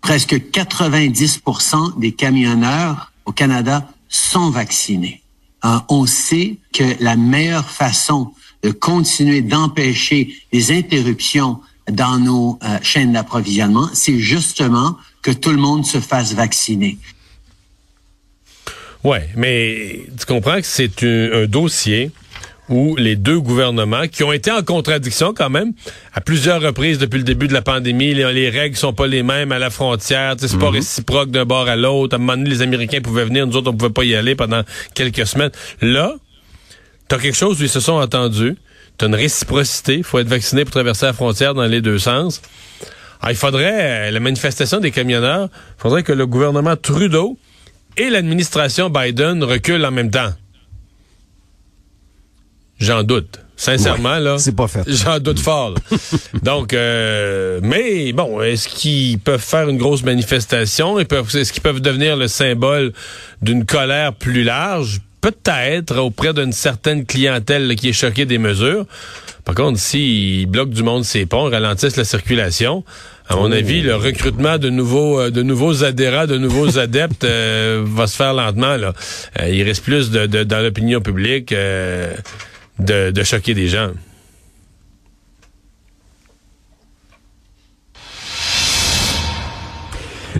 Presque 0.00 0.34
90% 0.34 1.98
des 2.00 2.12
camionneurs 2.12 3.12
au 3.24 3.32
Canada 3.32 3.86
sont 4.08 4.50
vaccinés. 4.50 5.22
On 5.62 6.06
sait 6.06 6.56
que 6.72 6.84
la 7.00 7.16
meilleure 7.16 7.68
façon 7.68 8.32
de 8.62 8.70
continuer 8.70 9.40
d'empêcher 9.40 10.34
les 10.52 10.72
interruptions 10.72 11.60
dans 11.90 12.18
nos 12.18 12.58
euh, 12.62 12.78
chaînes 12.82 13.12
d'approvisionnement, 13.12 13.88
c'est 13.92 14.18
justement 14.18 14.96
que 15.22 15.30
tout 15.30 15.50
le 15.50 15.56
monde 15.56 15.86
se 15.86 16.00
fasse 16.00 16.34
vacciner. 16.34 16.98
Ouais, 19.04 19.28
mais 19.36 20.06
tu 20.18 20.26
comprends 20.26 20.60
que 20.60 20.66
c'est 20.66 21.02
un 21.02 21.46
dossier 21.46 22.10
où 22.68 22.96
les 22.96 23.16
deux 23.16 23.40
gouvernements, 23.40 24.06
qui 24.08 24.22
ont 24.24 24.32
été 24.32 24.50
en 24.50 24.62
contradiction 24.62 25.32
quand 25.34 25.50
même, 25.50 25.72
à 26.12 26.20
plusieurs 26.20 26.60
reprises 26.60 26.98
depuis 26.98 27.18
le 27.18 27.24
début 27.24 27.48
de 27.48 27.52
la 27.54 27.62
pandémie, 27.62 28.12
les, 28.14 28.30
les 28.32 28.50
règles 28.50 28.76
sont 28.76 28.92
pas 28.92 29.06
les 29.06 29.22
mêmes 29.22 29.52
à 29.52 29.58
la 29.58 29.70
frontière, 29.70 30.34
c'est 30.38 30.58
pas 30.58 30.66
Mhm. 30.68 30.74
réciproque 30.74 31.30
d'un 31.30 31.44
bord 31.44 31.66
à 31.68 31.76
l'autre. 31.76 32.14
À 32.14 32.16
un 32.16 32.18
moment 32.20 32.36
donné, 32.36 32.50
les 32.50 32.62
Américains 32.62 33.00
pouvaient 33.00 33.24
venir, 33.24 33.46
nous 33.46 33.56
autres, 33.56 33.70
on 33.70 33.76
pouvait 33.76 33.92
pas 33.92 34.04
y 34.04 34.14
aller 34.14 34.34
pendant 34.34 34.62
quelques 34.94 35.26
semaines. 35.26 35.50
Là, 35.80 36.12
t'as 37.08 37.18
quelque 37.18 37.36
chose 37.36 37.60
où 37.60 37.64
ils 37.64 37.68
se 37.70 37.80
sont 37.80 37.94
entendus, 37.94 38.56
t'as 38.98 39.06
une 39.06 39.14
réciprocité, 39.14 39.94
il 39.96 40.04
faut 40.04 40.18
être 40.18 40.28
vacciné 40.28 40.64
pour 40.64 40.72
traverser 40.72 41.06
la 41.06 41.12
frontière 41.14 41.54
dans 41.54 41.64
les 41.64 41.80
deux 41.80 41.98
sens. 41.98 42.42
Ah, 43.22 43.32
il 43.32 43.36
faudrait, 43.36 44.08
euh, 44.08 44.10
la 44.10 44.20
manifestation 44.20 44.78
des 44.78 44.90
camionneurs, 44.90 45.48
il 45.78 45.80
faudrait 45.82 46.02
que 46.02 46.12
le 46.12 46.26
gouvernement 46.26 46.76
Trudeau 46.76 47.38
et 47.96 48.10
l'administration 48.10 48.90
Biden 48.90 49.42
reculent 49.42 49.84
en 49.84 49.90
même 49.90 50.10
temps. 50.10 50.32
J'en 52.78 53.02
doute. 53.02 53.40
Sincèrement, 53.56 54.12
Ouais, 54.14 54.20
là. 54.20 54.38
c'est 54.38 54.54
pas 54.54 54.68
fait. 54.68 54.82
J'en 54.86 55.18
doute 55.18 55.40
fort. 55.40 55.70
là. 55.70 55.98
Donc, 56.44 56.72
euh, 56.72 57.58
mais 57.62 58.12
bon, 58.12 58.40
est-ce 58.40 58.68
qu'ils 58.68 59.18
peuvent 59.18 59.40
faire 59.42 59.68
une 59.68 59.78
grosse 59.78 60.04
manifestation? 60.04 60.96
Est-ce 61.00 61.52
qu'ils 61.52 61.62
peuvent 61.62 61.80
devenir 61.80 62.16
le 62.16 62.28
symbole 62.28 62.92
d'une 63.42 63.64
colère 63.66 64.12
plus 64.12 64.44
large? 64.44 65.00
Peut-être 65.20 65.96
auprès 65.98 66.32
d'une 66.32 66.52
certaine 66.52 67.04
clientèle 67.04 67.66
là, 67.66 67.74
qui 67.74 67.88
est 67.88 67.92
choquée 67.92 68.24
des 68.26 68.38
mesures. 68.38 68.86
Par 69.44 69.56
contre, 69.56 69.80
s'ils 69.80 70.46
bloquent 70.46 70.70
du 70.72 70.84
monde 70.84 71.04
ces 71.04 71.26
ponts, 71.26 71.50
ralentissent 71.50 71.96
la 71.96 72.04
circulation, 72.04 72.84
à 73.28 73.34
mon 73.34 73.50
avis, 73.50 73.82
le 73.82 73.96
recrutement 73.96 74.58
de 74.58 74.70
nouveaux, 74.70 75.18
euh, 75.18 75.30
de 75.30 75.42
nouveaux 75.42 75.82
adhérents, 75.82 76.26
de 76.26 76.38
nouveaux 76.38 76.78
adeptes 76.78 77.24
euh, 77.24 77.82
va 77.84 78.06
se 78.06 78.14
faire 78.16 78.32
lentement. 78.34 78.76
Là. 78.76 78.92
Euh, 79.40 79.48
il 79.48 79.64
reste 79.64 79.82
plus 79.82 80.10
de, 80.10 80.26
de- 80.26 80.44
dans 80.44 80.60
l'opinion 80.62 81.00
publique 81.00 81.50
euh, 81.50 82.14
de, 82.78 83.10
de 83.10 83.22
choquer 83.22 83.54
des 83.54 83.68
gens. 83.68 83.92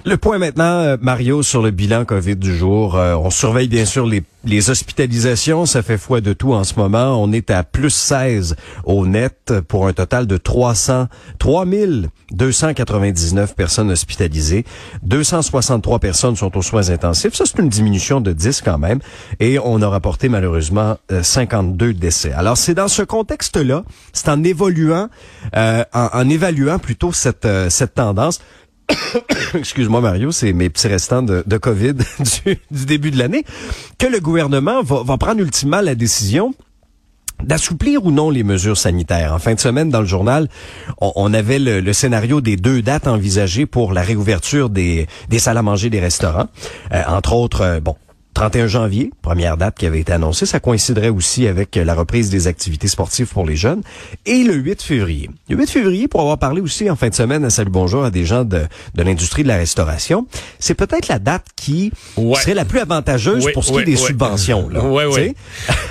Le 0.08 0.16
point 0.16 0.38
maintenant, 0.38 0.64
euh, 0.64 0.96
Mario, 1.02 1.42
sur 1.42 1.60
le 1.60 1.70
bilan 1.70 2.06
COVID 2.06 2.36
du 2.36 2.56
jour. 2.56 2.96
Euh, 2.96 3.14
on 3.14 3.28
surveille 3.28 3.68
bien 3.68 3.84
sûr 3.84 4.06
les, 4.06 4.22
hospitalisations. 4.70 5.66
Ça 5.66 5.82
fait 5.82 5.98
foi 5.98 6.22
de 6.22 6.32
tout 6.32 6.54
en 6.54 6.64
ce 6.64 6.76
moment. 6.76 7.22
On 7.22 7.30
est 7.30 7.50
à 7.50 7.62
plus 7.62 7.90
16 7.90 8.56
au 8.84 9.04
net 9.04 9.52
pour 9.68 9.86
un 9.86 9.92
total 9.92 10.26
de 10.26 10.38
300, 10.38 11.08
3299 11.38 13.54
personnes 13.54 13.90
hospitalisées. 13.90 14.64
263 15.02 15.98
personnes 15.98 16.36
sont 16.36 16.56
aux 16.56 16.62
soins 16.62 16.88
intensifs. 16.88 17.34
Ça, 17.34 17.44
c'est 17.44 17.58
une 17.58 17.68
diminution 17.68 18.22
de 18.22 18.32
10 18.32 18.62
quand 18.62 18.78
même. 18.78 19.00
Et 19.40 19.58
on 19.62 19.82
a 19.82 19.88
rapporté 19.90 20.30
malheureusement 20.30 20.96
euh, 21.12 21.22
52 21.22 21.92
décès. 21.92 22.32
Alors, 22.32 22.56
c'est 22.56 22.72
dans 22.72 22.88
ce 22.88 23.02
contexte-là, 23.02 23.84
c'est 24.14 24.30
en 24.30 24.42
évoluant, 24.42 25.10
euh, 25.54 25.84
en, 25.92 26.30
évaluant 26.30 26.78
plutôt 26.78 27.10
euh, 27.44 27.68
cette 27.68 27.94
tendance 27.94 28.40
excuse-moi 29.54 30.00
Mario, 30.00 30.32
c'est 30.32 30.52
mes 30.52 30.70
petits 30.70 30.88
restants 30.88 31.22
de, 31.22 31.42
COVID 31.58 31.94
du, 32.44 32.86
début 32.86 33.10
de 33.10 33.18
l'année, 33.18 33.44
que 33.98 34.06
le 34.06 34.20
gouvernement 34.20 34.82
va, 34.82 35.16
prendre 35.16 35.40
ultimement 35.40 35.80
la 35.80 35.94
décision 35.94 36.54
d'assouplir 37.42 38.04
ou 38.04 38.10
non 38.10 38.30
les 38.30 38.42
mesures 38.42 38.76
sanitaires. 38.76 39.32
En 39.32 39.38
fin 39.38 39.54
de 39.54 39.60
semaine, 39.60 39.90
dans 39.90 40.00
le 40.00 40.06
journal, 40.06 40.48
on, 41.00 41.32
avait 41.32 41.60
le, 41.60 41.92
scénario 41.92 42.40
des 42.40 42.56
deux 42.56 42.82
dates 42.82 43.06
envisagées 43.06 43.64
pour 43.64 43.92
la 43.92 44.02
réouverture 44.02 44.70
des, 44.70 45.06
des 45.28 45.38
salles 45.38 45.58
à 45.58 45.62
manger 45.62 45.88
des 45.88 46.00
restaurants. 46.00 46.48
Euh, 46.92 47.02
entre 47.06 47.34
autres, 47.34 47.60
euh, 47.60 47.80
bon, 47.80 47.94
31 48.38 48.68
janvier, 48.68 49.10
première 49.20 49.56
date 49.56 49.74
qui 49.76 49.84
avait 49.84 49.98
été 49.98 50.12
annoncée. 50.12 50.46
Ça 50.46 50.60
coïnciderait 50.60 51.08
aussi 51.08 51.48
avec 51.48 51.74
la 51.74 51.92
reprise 51.92 52.30
des 52.30 52.46
activités 52.46 52.86
sportives 52.86 53.26
pour 53.26 53.44
les 53.44 53.56
jeunes. 53.56 53.82
Et 54.26 54.44
le 54.44 54.54
8 54.54 54.80
février. 54.80 55.28
Le 55.48 55.56
8 55.56 55.68
février, 55.68 56.06
pour 56.06 56.20
avoir 56.20 56.38
parlé 56.38 56.60
aussi 56.60 56.88
en 56.88 56.94
fin 56.94 57.08
de 57.08 57.14
semaine 57.16 57.44
à 57.44 57.50
Salut 57.50 57.72
Bonjour 57.72 58.04
à 58.04 58.12
des 58.12 58.24
gens 58.24 58.44
de, 58.44 58.62
de 58.94 59.02
l'industrie 59.02 59.42
de 59.42 59.48
la 59.48 59.56
restauration, 59.56 60.28
c'est 60.60 60.74
peut-être 60.76 61.08
la 61.08 61.18
date 61.18 61.46
qui 61.56 61.90
Ouais. 62.16 62.38
serait 62.38 62.54
la 62.54 62.64
plus 62.64 62.78
avantageuse 62.78 63.44
Oui, 63.44 63.52
pour 63.52 63.64
ce 63.64 63.72
oui, 63.72 63.82
qui 63.82 63.90
est 63.90 63.94
des 63.96 64.00
oui. 64.00 64.06
subventions. 64.06 64.68
Là, 64.68 64.84
Oui, 64.84 65.02
oui. 65.12 65.34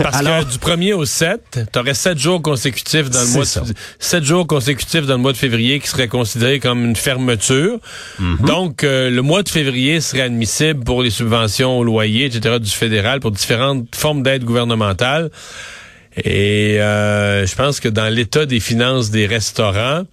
Parce 0.01 0.15
Alors- 0.15 0.45
que 0.45 0.51
du 0.53 0.57
1er 0.57 0.93
au 0.93 1.03
7, 1.03 1.59
tu 1.73 1.79
aurais 1.79 1.93
7 1.93 2.17
jours 2.17 2.41
consécutifs 2.41 3.09
dans 3.09 3.23
le 3.23 3.27
mois 3.27 3.43
de, 3.43 3.73
7 3.99 4.23
jours 4.23 4.47
consécutifs 4.47 5.05
dans 5.05 5.15
le 5.15 5.21
mois 5.21 5.33
de 5.33 5.37
février 5.37 5.81
qui 5.81 5.89
seraient 5.89 6.07
considérés 6.07 6.61
comme 6.61 6.85
une 6.85 6.95
fermeture. 6.95 7.77
Mm-hmm. 8.21 8.45
Donc 8.45 8.85
euh, 8.85 9.09
le 9.09 9.21
mois 9.21 9.43
de 9.43 9.49
février 9.49 9.99
serait 9.99 10.21
admissible 10.21 10.85
pour 10.85 11.03
les 11.03 11.09
subventions 11.09 11.77
au 11.77 11.83
loyer, 11.83 12.23
etc. 12.27 12.36
du 12.39 12.69
fédéral 12.71 13.19
pour 13.19 13.31
différentes 13.31 13.95
formes 13.95 14.23
d'aide 14.23 14.43
gouvernementale. 14.43 15.29
Et 16.23 16.81
euh, 16.81 17.45
je 17.45 17.55
pense 17.55 17.79
que 17.79 17.89
dans 17.89 18.09
l'état 18.13 18.45
des 18.45 18.59
finances 18.59 19.11
des 19.11 19.25
restaurants, 19.27 20.03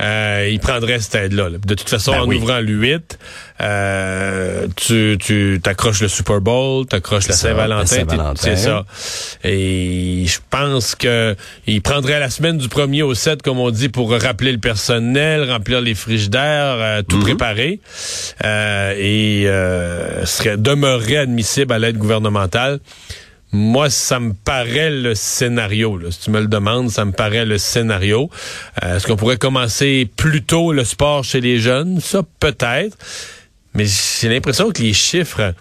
euh, 0.00 0.48
ils 0.50 0.58
prendraient 0.58 0.98
cette 0.98 1.14
aide-là. 1.14 1.50
là. 1.50 1.58
De 1.64 1.74
toute 1.74 1.88
façon, 1.88 2.12
Ben 2.12 2.22
en 2.22 2.26
oui. 2.26 2.36
ouvrant 2.36 2.60
le 2.60 2.72
8, 2.72 3.18
euh, 3.60 4.66
tu 4.74 5.16
tu 5.20 5.60
t'accroches 5.62 6.00
le 6.00 6.08
Super 6.08 6.40
Bowl, 6.40 6.86
t'accroches 6.86 7.28
la 7.28 7.34
Saint-Valentin, 7.34 8.34
c'est 8.34 8.56
ça. 8.56 8.84
Et 9.44 10.24
je 10.26 10.38
pense 10.50 10.94
que 10.94 11.36
ils 11.66 11.82
prendraient 11.82 12.18
la 12.18 12.30
semaine 12.30 12.58
du 12.58 12.68
1er 12.68 13.02
au 13.02 13.14
7, 13.14 13.42
comme 13.42 13.58
on 13.60 13.70
dit, 13.70 13.90
pour 13.90 14.10
rappeler 14.10 14.52
le 14.52 14.58
personnel, 14.58 15.48
remplir 15.50 15.80
les 15.80 15.94
frigidaires, 15.94 16.76
euh, 16.78 17.02
tout 17.02 17.20
préparer, 17.20 17.80
euh, 18.44 18.94
et 18.98 19.44
euh, 19.46 20.24
serait 20.26 20.56
demeurerait 20.56 21.18
admissible 21.18 21.72
à 21.72 21.78
l'aide 21.78 21.98
gouvernementale. 21.98 22.80
Moi, 23.52 23.90
ça 23.90 24.18
me 24.18 24.32
paraît 24.32 24.90
le 24.90 25.14
scénario. 25.14 25.98
Là. 25.98 26.10
Si 26.10 26.20
tu 26.20 26.30
me 26.30 26.40
le 26.40 26.46
demandes, 26.46 26.90
ça 26.90 27.04
me 27.04 27.12
paraît 27.12 27.44
le 27.44 27.58
scénario. 27.58 28.30
Euh, 28.82 28.96
Est-ce 28.96 29.06
qu'on 29.06 29.16
pourrait 29.16 29.36
commencer 29.36 30.08
plus 30.16 30.42
tôt 30.42 30.72
le 30.72 30.84
sport 30.84 31.22
chez 31.22 31.40
les 31.42 31.58
jeunes? 31.58 32.00
Ça, 32.00 32.22
peut-être. 32.40 32.96
Mais 33.74 33.84
j'ai 34.20 34.28
l'impression 34.30 34.70
que 34.70 34.80
les 34.82 34.94
chiffres, 34.94 35.54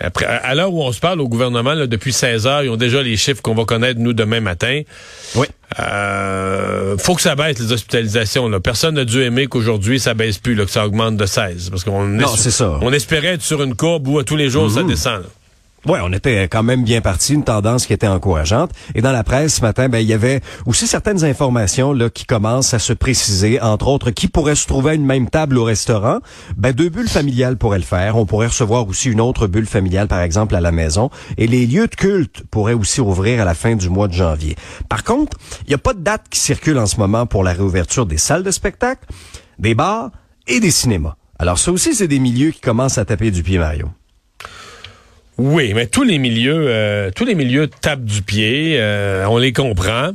après, 0.00 0.24
à 0.26 0.54
l'heure 0.54 0.72
où 0.72 0.82
on 0.82 0.92
se 0.92 1.00
parle 1.00 1.20
au 1.20 1.28
gouvernement, 1.28 1.74
là, 1.74 1.86
depuis 1.86 2.12
16 2.12 2.46
heures, 2.46 2.62
ils 2.62 2.70
ont 2.70 2.76
déjà 2.76 3.02
les 3.02 3.16
chiffres 3.18 3.42
qu'on 3.42 3.54
va 3.54 3.64
connaître, 3.64 4.00
nous, 4.00 4.12
demain 4.14 4.40
matin. 4.40 4.80
Oui. 5.34 5.46
Euh, 5.78 6.96
faut 6.98 7.14
que 7.14 7.22
ça 7.22 7.34
baisse, 7.34 7.58
les 7.58 7.72
hospitalisations. 7.72 8.48
Là. 8.48 8.60
Personne 8.60 8.94
n'a 8.94 9.04
dû 9.04 9.22
aimer 9.22 9.46
qu'aujourd'hui, 9.46 10.00
ça 10.00 10.14
baisse 10.14 10.38
plus, 10.38 10.54
là, 10.54 10.64
que 10.64 10.70
ça 10.70 10.86
augmente 10.86 11.16
de 11.16 11.26
16. 11.26 11.68
Parce 11.70 11.84
qu'on 11.84 12.04
Non, 12.06 12.28
c'est 12.28 12.50
ça. 12.50 12.78
on 12.80 12.92
espérait 12.92 13.34
être 13.34 13.42
sur 13.42 13.62
une 13.62 13.74
courbe 13.74 14.08
où 14.08 14.18
à 14.18 14.24
tous 14.24 14.36
les 14.36 14.48
jours, 14.48 14.70
ça 14.70 14.82
descend. 14.82 15.22
là. 15.22 15.28
Ouais, 15.86 16.00
on 16.02 16.12
était 16.12 16.48
quand 16.48 16.64
même 16.64 16.82
bien 16.82 17.00
parti, 17.00 17.34
une 17.34 17.44
tendance 17.44 17.86
qui 17.86 17.92
était 17.92 18.08
encourageante. 18.08 18.72
Et 18.96 19.02
dans 19.02 19.12
la 19.12 19.22
presse 19.22 19.54
ce 19.54 19.60
matin, 19.60 19.88
ben 19.88 20.00
il 20.00 20.08
y 20.08 20.12
avait 20.12 20.40
aussi 20.66 20.88
certaines 20.88 21.22
informations 21.22 21.92
là 21.92 22.10
qui 22.10 22.24
commencent 22.24 22.74
à 22.74 22.80
se 22.80 22.92
préciser, 22.92 23.60
entre 23.60 23.86
autres, 23.86 24.10
qui 24.10 24.26
pourrait 24.26 24.56
se 24.56 24.66
trouver 24.66 24.90
à 24.90 24.94
une 24.94 25.06
même 25.06 25.30
table 25.30 25.56
au 25.56 25.62
restaurant. 25.62 26.18
Ben 26.56 26.72
deux 26.72 26.88
bulles 26.88 27.08
familiales 27.08 27.56
pourraient 27.56 27.78
le 27.78 27.84
faire. 27.84 28.16
On 28.16 28.26
pourrait 28.26 28.48
recevoir 28.48 28.88
aussi 28.88 29.10
une 29.10 29.20
autre 29.20 29.46
bulle 29.46 29.68
familiale, 29.68 30.08
par 30.08 30.22
exemple, 30.22 30.56
à 30.56 30.60
la 30.60 30.72
maison. 30.72 31.08
Et 31.38 31.46
les 31.46 31.66
lieux 31.68 31.86
de 31.86 31.94
culte 31.94 32.42
pourraient 32.50 32.74
aussi 32.74 33.00
ouvrir 33.00 33.40
à 33.40 33.44
la 33.44 33.54
fin 33.54 33.76
du 33.76 33.88
mois 33.88 34.08
de 34.08 34.12
janvier. 34.12 34.56
Par 34.88 35.04
contre, 35.04 35.38
il 35.66 35.68
n'y 35.68 35.74
a 35.74 35.78
pas 35.78 35.94
de 35.94 36.00
date 36.00 36.24
qui 36.28 36.40
circule 36.40 36.78
en 36.78 36.86
ce 36.86 36.96
moment 36.96 37.26
pour 37.26 37.44
la 37.44 37.52
réouverture 37.52 38.06
des 38.06 38.18
salles 38.18 38.42
de 38.42 38.50
spectacle, 38.50 39.06
des 39.60 39.76
bars 39.76 40.10
et 40.48 40.58
des 40.58 40.72
cinémas. 40.72 41.14
Alors 41.38 41.60
ça 41.60 41.70
aussi, 41.70 41.94
c'est 41.94 42.08
des 42.08 42.18
milieux 42.18 42.50
qui 42.50 42.60
commencent 42.60 42.98
à 42.98 43.04
taper 43.04 43.30
du 43.30 43.44
pied, 43.44 43.58
Mario. 43.58 43.88
Oui, 45.38 45.72
mais 45.74 45.86
tous 45.86 46.02
les 46.02 46.18
milieux, 46.18 46.64
euh, 46.68 47.10
tous 47.14 47.24
les 47.24 47.34
milieux 47.34 47.68
tapent 47.68 48.04
du 48.04 48.22
pied. 48.22 48.76
euh, 48.78 49.26
on 49.28 49.36
les 49.38 49.52
comprend, 49.52 50.12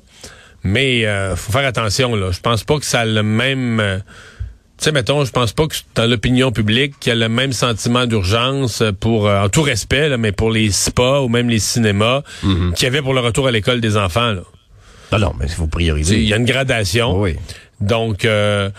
mais 0.63 1.06
euh, 1.06 1.36
faut 1.36 1.51
faire 1.51 1.66
attention 1.68 2.16
là. 2.16 2.32
Je 2.32 2.40
pense 2.40 2.63
pas 2.63 2.80
que 2.80 2.86
ça 2.86 3.01
a 3.01 3.06
le 3.06 3.22
même. 3.24 3.80
euh, 3.80 3.98
Tu 4.80 4.86
sais, 4.86 4.92
mettons, 4.92 5.24
je 5.24 5.32
pense 5.32 5.54
pas 5.54 5.68
que 5.68 5.75
dans 5.94 6.10
l'opinion 6.10 6.51
publique, 6.51 6.96
qu'il 7.00 7.12
y 7.12 7.13
a 7.13 7.16
le 7.16 7.30
même 7.30 7.54
sentiment 7.54 8.08
d'urgence 8.08 8.82
pour, 9.00 9.28
euh, 9.28 9.44
en 9.44 9.50
tout 9.50 9.62
respect, 9.62 10.10
là, 10.10 10.18
mais 10.18 10.32
pour 10.32 10.50
les 10.50 10.72
spas 10.72 11.22
ou 11.22 11.30
même 11.30 11.50
les 11.50 11.60
cinémas, 11.60 12.24
qu'il 12.42 12.84
y 12.84 12.88
avait 12.88 13.04
pour 13.04 13.13
le 13.13 13.20
retour 13.20 13.46
à 13.48 13.51
l'école 13.51 13.80
des 13.80 13.96
enfants. 13.98 14.32
Là. 14.34 14.42
Non, 15.12 15.20
non, 15.20 15.34
mais 15.40 15.46
il 15.46 15.51
faut 15.51 15.68
prioriser. 15.68 16.16
Il 16.18 16.28
y 16.28 16.34
a 16.34 16.38
une 16.38 16.46
gradation. 16.46 17.20
Oui. 17.22 17.36
Donc, 17.80 18.25
euh, 18.25 18.72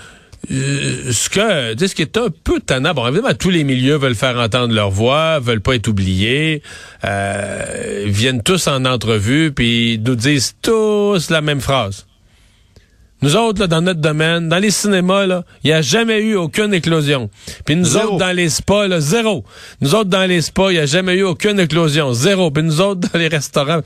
euh, 0.51 1.13
ce 1.13 1.29
que, 1.29 1.73
tu 1.75 1.79
sais, 1.79 1.89
ce 1.89 1.95
qui 1.95 2.03
est 2.03 2.17
un 2.17 2.29
peu 2.43 2.59
tannant, 2.61 2.95
bon, 2.95 3.07
évidemment, 3.07 3.35
tous 3.35 3.51
les 3.51 3.65
milieux 3.65 3.97
veulent 3.97 4.17
faire 4.17 4.37
entendre 4.39 4.75
leur 4.75 4.91
voix, 4.91 5.39
veulent 5.39 5.61
pas 5.61 5.77
être 5.77 5.89
oubliés, 5.89 6.63
euh, 7.05 8.05
viennent 8.07 8.43
tous 8.43 8.67
en 8.67 8.85
entrevue, 8.85 9.53
puis 9.53 10.01
nous 10.05 10.17
disent 10.17 10.55
tous 10.61 11.31
la 11.31 11.41
même 11.41 11.61
phrase. 11.61 12.07
Nous 13.23 13.37
autres, 13.37 13.61
là, 13.61 13.69
dans 13.69 13.83
notre 13.83 14.01
domaine, 14.01 14.49
dans 14.49 14.59
les 14.59 14.73
cinémas, 14.73 15.27
là, 15.27 15.45
il 15.63 15.69
n'y 15.69 15.73
a 15.73 15.81
jamais 15.81 16.19
eu 16.19 16.35
aucune 16.35 16.75
éclosion. 16.75 17.31
Puis 17.65 17.77
nous 17.77 17.85
Zéro. 17.85 18.15
autres, 18.15 18.19
dans 18.19 18.37
les 18.37 18.49
spas, 18.49 18.89
là, 18.89 18.99
zéro. 18.99 19.45
Nous 19.81 19.95
autres, 19.95 20.11
dans 20.11 20.29
les 20.29 20.43
spas, 20.43 20.73
il 20.73 20.75
n'y 20.75 20.81
a 20.81 20.87
jamais 20.87 21.15
eu 21.15 21.23
aucune 21.23 21.61
éclosion. 21.61 22.13
Zéro. 22.15 22.51
Puis 22.51 22.65
nous 22.65 22.81
autres, 22.81 23.09
dans 23.13 23.19
les 23.19 23.29
restaurants... 23.29 23.81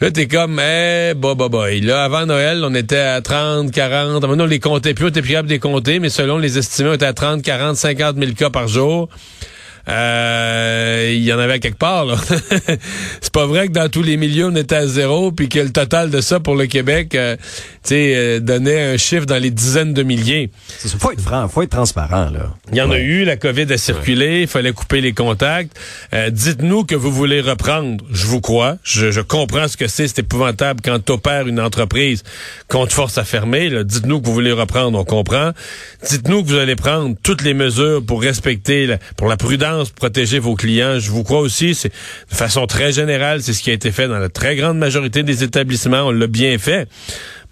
Là, 0.00 0.12
t'es 0.12 0.28
comme, 0.28 0.60
eh, 0.60 1.14
bah, 1.16 1.34
bah, 1.34 1.48
bah. 1.48 1.72
Et 1.72 1.80
Là, 1.80 2.04
avant 2.04 2.24
Noël, 2.24 2.62
on 2.64 2.72
était 2.72 2.98
à 2.98 3.20
30, 3.20 3.72
40. 3.72 4.22
Maintenant, 4.22 4.44
on 4.44 4.46
les 4.46 4.60
comptait 4.60 4.94
plus, 4.94 5.06
on 5.06 5.08
était 5.08 5.22
plus 5.22 5.32
capable 5.32 5.48
de 5.48 5.54
les 5.54 5.58
compter, 5.58 5.98
mais 5.98 6.08
selon 6.08 6.38
les 6.38 6.56
estimés, 6.56 6.90
on 6.90 6.94
était 6.94 7.06
à 7.06 7.12
30, 7.12 7.42
40, 7.42 7.76
50 7.76 8.16
000 8.16 8.32
cas 8.32 8.50
par 8.50 8.68
jour. 8.68 9.08
Euh, 9.88 11.12
il 11.14 11.22
y 11.24 11.32
en 11.32 11.38
avait 11.38 11.54
à 11.54 11.58
quelque 11.58 11.78
part, 11.78 12.04
là. 12.04 12.16
c'est 13.20 13.32
pas 13.32 13.46
vrai 13.46 13.68
que 13.68 13.72
dans 13.72 13.88
tous 13.88 14.02
les 14.02 14.16
milieux, 14.16 14.46
on 14.46 14.56
était 14.56 14.76
à 14.76 14.86
zéro, 14.86 15.32
puis 15.32 15.48
que 15.48 15.58
le 15.60 15.70
total 15.70 16.10
de 16.10 16.20
ça 16.20 16.40
pour 16.40 16.56
le 16.56 16.66
Québec, 16.66 17.14
euh, 17.14 17.36
tu 17.36 17.90
sais, 17.94 18.12
euh, 18.14 18.40
donnait 18.40 18.82
un 18.94 18.96
chiffre 18.96 19.24
dans 19.26 19.40
les 19.40 19.50
dizaines 19.50 19.94
de 19.94 20.02
milliers. 20.02 20.50
Il 20.84 20.90
faut 20.90 21.12
être 21.12 21.20
franc, 21.20 21.48
faut 21.48 21.62
être 21.62 21.70
transparent, 21.70 22.30
là. 22.30 22.54
Il 22.70 22.76
y 22.76 22.82
en 22.82 22.90
a 22.90 22.98
eu, 22.98 23.24
la 23.24 23.36
COVID 23.36 23.72
a 23.72 23.78
circulé, 23.78 24.42
il 24.42 24.46
fallait 24.48 24.72
couper 24.72 25.00
les 25.00 25.12
contacts. 25.12 25.76
Euh, 26.12 26.30
Dites-nous 26.30 26.84
que 26.84 26.94
vous 26.94 27.10
voulez 27.10 27.40
reprendre. 27.40 28.04
Je 28.12 28.26
vous 28.26 28.40
crois. 28.40 28.76
Je, 28.82 29.10
je 29.10 29.20
comprends 29.20 29.68
ce 29.68 29.76
que 29.76 29.86
c'est. 29.88 30.06
C'est 30.08 30.20
épouvantable 30.20 30.80
quand 30.84 30.98
t'opères 31.02 31.46
une 31.48 31.60
entreprise 31.60 32.22
qu'on 32.68 32.86
te 32.86 32.92
force 32.92 33.16
à 33.18 33.24
fermer. 33.24 33.68
là. 33.70 33.84
Dites-nous 33.84 34.20
que 34.20 34.26
vous 34.26 34.34
voulez 34.34 34.52
reprendre, 34.52 34.98
on 34.98 35.04
comprend. 35.04 35.52
Dites-nous 36.08 36.42
que 36.42 36.48
vous 36.48 36.56
allez 36.58 36.76
prendre 36.76 37.16
toutes 37.22 37.42
les 37.42 37.54
mesures 37.54 38.02
pour 38.04 38.20
respecter, 38.22 38.86
la- 38.86 38.98
pour 39.16 39.28
la 39.28 39.36
prudence, 39.36 39.77
protéger 39.84 40.38
vos 40.38 40.54
clients. 40.54 40.98
Je 40.98 41.10
vous 41.10 41.24
crois 41.24 41.40
aussi. 41.40 41.74
C'est 41.74 41.88
de 41.88 42.34
façon 42.34 42.66
très 42.66 42.92
générale, 42.92 43.42
c'est 43.42 43.52
ce 43.52 43.62
qui 43.62 43.70
a 43.70 43.74
été 43.74 43.90
fait 43.90 44.08
dans 44.08 44.18
la 44.18 44.28
très 44.28 44.56
grande 44.56 44.78
majorité 44.78 45.22
des 45.22 45.44
établissements. 45.44 46.02
On 46.02 46.10
l'a 46.10 46.26
bien 46.26 46.58
fait. 46.58 46.88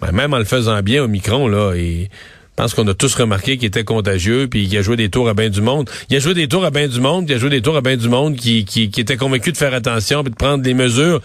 Ben, 0.00 0.12
même 0.12 0.35
en 0.35 0.38
le 0.38 0.45
faisant 0.45 0.80
bien 0.83 1.02
au 1.02 1.09
micron, 1.09 1.49
là, 1.49 1.75
et 1.75 2.11
je 2.56 2.62
pense 2.62 2.75
qu'on 2.75 2.87
a 2.88 2.95
tous 2.95 3.14
remarqué 3.14 3.59
qu'il 3.59 3.66
était 3.66 3.85
contagieux, 3.85 4.49
puis 4.49 4.66
qu'il 4.66 4.78
a 4.78 4.83
joué 4.83 4.97
des 4.97 5.11
tours 5.11 5.28
à 5.28 5.35
bien 5.35 5.50
du 5.50 5.61
monde. 5.61 5.90
Il 6.09 6.16
a 6.16 6.21
joué 6.21 6.33
des 6.33 6.49
tours 6.49 6.64
à 6.64 6.71
bien 6.71 6.88
du 6.88 7.00
monde, 7.00 7.28
il 7.28 7.35
a 7.35 7.38
joué 7.38 7.50
des 7.50 7.61
tours 7.61 7.76
à 7.76 7.83
bien 7.83 7.99
du 7.99 8.09
monde 8.09 8.37
qui, 8.37 8.64
était 8.97 9.18
convaincu 9.18 9.52
de 9.52 9.59
faire 9.59 9.75
attention, 9.75 10.23
puis 10.23 10.30
de 10.30 10.37
prendre 10.37 10.62
des 10.62 10.73
mesures 10.73 11.21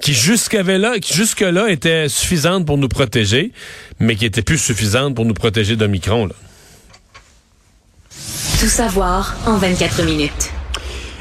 qui 0.00 0.14
jusqu'avait 0.14 0.78
là, 0.78 0.96
étaient 1.68 2.08
suffisantes 2.08 2.64
pour 2.66 2.78
nous 2.78 2.88
protéger, 2.88 3.52
mais 4.00 4.16
qui 4.16 4.24
étaient 4.24 4.42
plus 4.42 4.56
suffisantes 4.56 5.14
pour 5.14 5.24
nous 5.24 5.34
protéger 5.34 5.76
d'Omicron. 5.76 6.26
Là. 6.26 6.34
Tout 8.60 8.68
savoir 8.68 9.36
en 9.46 9.56
24 9.56 10.04
minutes. 10.04 10.52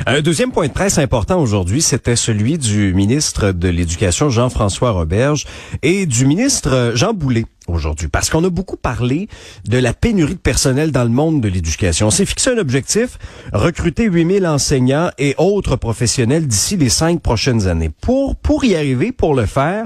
Un 0.08 0.22
deuxième 0.22 0.52
point 0.52 0.68
de 0.68 0.74
presse 0.74 0.98
important 0.98 1.40
aujourd'hui, 1.40 1.82
c'était 1.82 2.16
celui 2.16 2.58
du 2.58 2.94
ministre 2.94 3.52
de 3.52 3.68
l'Éducation 3.68 4.30
Jean-François 4.30 4.92
Roberge 4.92 5.46
et 5.84 6.08
du 6.08 6.26
ministre 6.26 6.74
euh, 6.74 6.96
Jean 6.96 7.14
Boulet 7.14 7.46
aujourd'hui, 7.68 8.08
parce 8.08 8.30
qu'on 8.32 8.44
a 8.44 8.50
beaucoup 8.50 8.78
parlé 8.78 9.28
de 9.66 9.78
la 9.78 9.94
pénurie 9.94 10.34
de 10.34 10.40
personnel 10.40 10.92
dans 10.92 11.04
le 11.04 11.10
monde 11.10 11.40
de 11.40 11.48
l'éducation. 11.48 12.08
On 12.08 12.12
s'est 12.12 12.26
fixé 12.26 12.50
un 12.50 12.58
objectif, 12.58 13.20
recruter 13.54 14.06
8000 14.06 14.48
enseignants 14.48 15.12
et 15.20 15.36
autres 15.38 15.76
professionnels 15.76 16.48
d'ici 16.48 16.78
les 16.78 16.90
cinq 16.90 17.22
prochaines 17.22 17.68
années. 17.68 17.92
Pour, 18.02 18.36
pour 18.36 18.66
y 18.66 18.76
arriver, 18.76 19.12
pour 19.12 19.36
le 19.36 19.46
faire, 19.46 19.86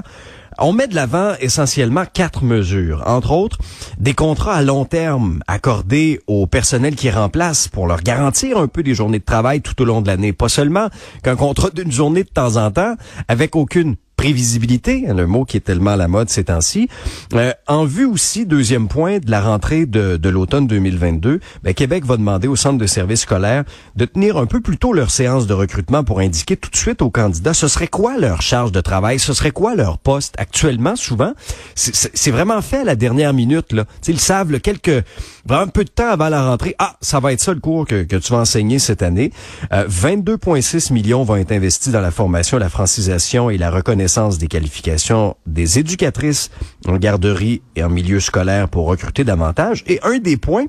on 0.58 0.72
met 0.72 0.86
de 0.86 0.94
l'avant 0.94 1.34
essentiellement 1.40 2.04
quatre 2.12 2.44
mesures. 2.44 3.02
Entre 3.06 3.32
autres, 3.32 3.58
des 3.98 4.14
contrats 4.14 4.54
à 4.54 4.62
long 4.62 4.84
terme 4.84 5.40
accordés 5.46 6.20
au 6.26 6.46
personnel 6.46 6.96
qui 6.96 7.10
remplace 7.10 7.68
pour 7.68 7.86
leur 7.86 8.02
garantir 8.02 8.58
un 8.58 8.68
peu 8.68 8.82
des 8.82 8.94
journées 8.94 9.18
de 9.18 9.24
travail 9.24 9.60
tout 9.60 9.80
au 9.82 9.84
long 9.84 10.02
de 10.02 10.06
l'année. 10.06 10.32
Pas 10.32 10.48
seulement 10.48 10.88
qu'un 11.22 11.36
contrat 11.36 11.70
d'une 11.70 11.92
journée 11.92 12.24
de 12.24 12.28
temps 12.28 12.56
en 12.56 12.70
temps 12.70 12.94
avec 13.28 13.56
aucune 13.56 13.96
prévisibilité, 14.30 15.04
hein, 15.08 15.14
le 15.14 15.26
mot 15.28 15.44
qui 15.44 15.56
est 15.56 15.60
tellement 15.60 15.92
à 15.92 15.96
la 15.96 16.08
mode 16.08 16.28
ces 16.30 16.42
temps-ci. 16.42 16.88
Euh, 17.34 17.52
en 17.68 17.84
vue 17.84 18.06
aussi, 18.06 18.44
deuxième 18.44 18.88
point, 18.88 19.18
de 19.20 19.30
la 19.30 19.40
rentrée 19.40 19.86
de, 19.86 20.16
de 20.16 20.28
l'automne 20.28 20.66
2022, 20.66 21.38
ben, 21.62 21.74
Québec 21.74 22.04
va 22.04 22.16
demander 22.16 22.48
au 22.48 22.56
centre 22.56 22.76
de 22.76 22.86
services 22.88 23.20
scolaires 23.20 23.62
de 23.94 24.04
tenir 24.04 24.36
un 24.36 24.46
peu 24.46 24.60
plus 24.60 24.78
tôt 24.78 24.92
leur 24.92 25.12
séance 25.12 25.46
de 25.46 25.54
recrutement 25.54 26.02
pour 26.02 26.18
indiquer 26.18 26.56
tout 26.56 26.70
de 26.70 26.76
suite 26.76 27.02
aux 27.02 27.10
candidats 27.10 27.54
ce 27.54 27.68
serait 27.68 27.86
quoi 27.86 28.18
leur 28.18 28.42
charge 28.42 28.72
de 28.72 28.80
travail, 28.80 29.20
ce 29.20 29.32
serait 29.32 29.52
quoi 29.52 29.76
leur 29.76 29.98
poste. 29.98 30.34
Actuellement, 30.38 30.96
souvent, 30.96 31.32
c'est- 31.76 32.30
vraiment 32.32 32.60
fait 32.62 32.78
à 32.78 32.84
la 32.84 32.96
dernière 32.96 33.32
minute. 33.32 33.72
Là. 33.72 33.84
Ils 34.08 34.18
savent 34.18 34.50
là, 34.50 34.58
quelques 34.58 35.04
vraiment 35.46 35.68
peu 35.68 35.84
de 35.84 35.88
temps 35.90 36.08
avant 36.10 36.28
la 36.28 36.44
rentrée. 36.44 36.74
Ah, 36.80 36.96
ça 37.00 37.20
va 37.20 37.32
être 37.32 37.40
ça 37.40 37.54
le 37.54 37.60
cours 37.60 37.86
que, 37.86 38.02
que 38.02 38.16
tu 38.16 38.32
vas 38.32 38.40
enseigner 38.40 38.80
cette 38.80 39.02
année. 39.02 39.30
Euh, 39.72 39.86
22,6 39.88 40.92
millions 40.92 41.22
vont 41.22 41.36
être 41.36 41.52
investis 41.52 41.92
dans 41.92 42.00
la 42.00 42.10
formation, 42.10 42.58
la 42.58 42.68
francisation 42.68 43.50
et 43.50 43.56
la 43.56 43.70
reconnaissance 43.70 44.15
des 44.38 44.48
qualifications 44.48 45.36
des 45.46 45.78
éducatrices 45.78 46.50
en 46.86 46.96
garderie 46.96 47.62
et 47.76 47.84
en 47.84 47.90
milieu 47.90 48.20
scolaire 48.20 48.68
pour 48.68 48.86
recruter 48.86 49.24
davantage. 49.24 49.84
Et 49.86 50.00
un 50.02 50.18
des 50.18 50.36
points 50.36 50.66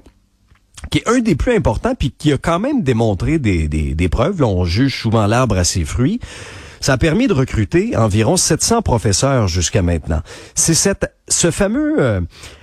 qui 0.91 0.99
est 0.99 1.07
un 1.07 1.19
des 1.19 1.35
plus 1.35 1.55
importants, 1.55 1.95
puis 1.95 2.13
qui 2.15 2.31
a 2.31 2.37
quand 2.37 2.59
même 2.59 2.83
démontré 2.83 3.39
des, 3.39 3.67
des, 3.67 3.95
des 3.95 4.09
preuves, 4.09 4.41
là, 4.41 4.47
on 4.47 4.63
juge 4.63 5.01
souvent 5.01 5.25
l'arbre 5.25 5.57
à 5.57 5.63
ses 5.63 5.85
fruits, 5.85 6.19
ça 6.79 6.93
a 6.93 6.97
permis 6.97 7.27
de 7.27 7.33
recruter 7.33 7.95
environ 7.97 8.37
700 8.37 8.81
professeurs 8.83 9.47
jusqu'à 9.47 9.81
maintenant. 9.81 10.21
C'est 10.53 10.75
cette, 10.75 11.11
ce 11.27 11.49
fameux 11.49 11.95
euh, 11.99 12.21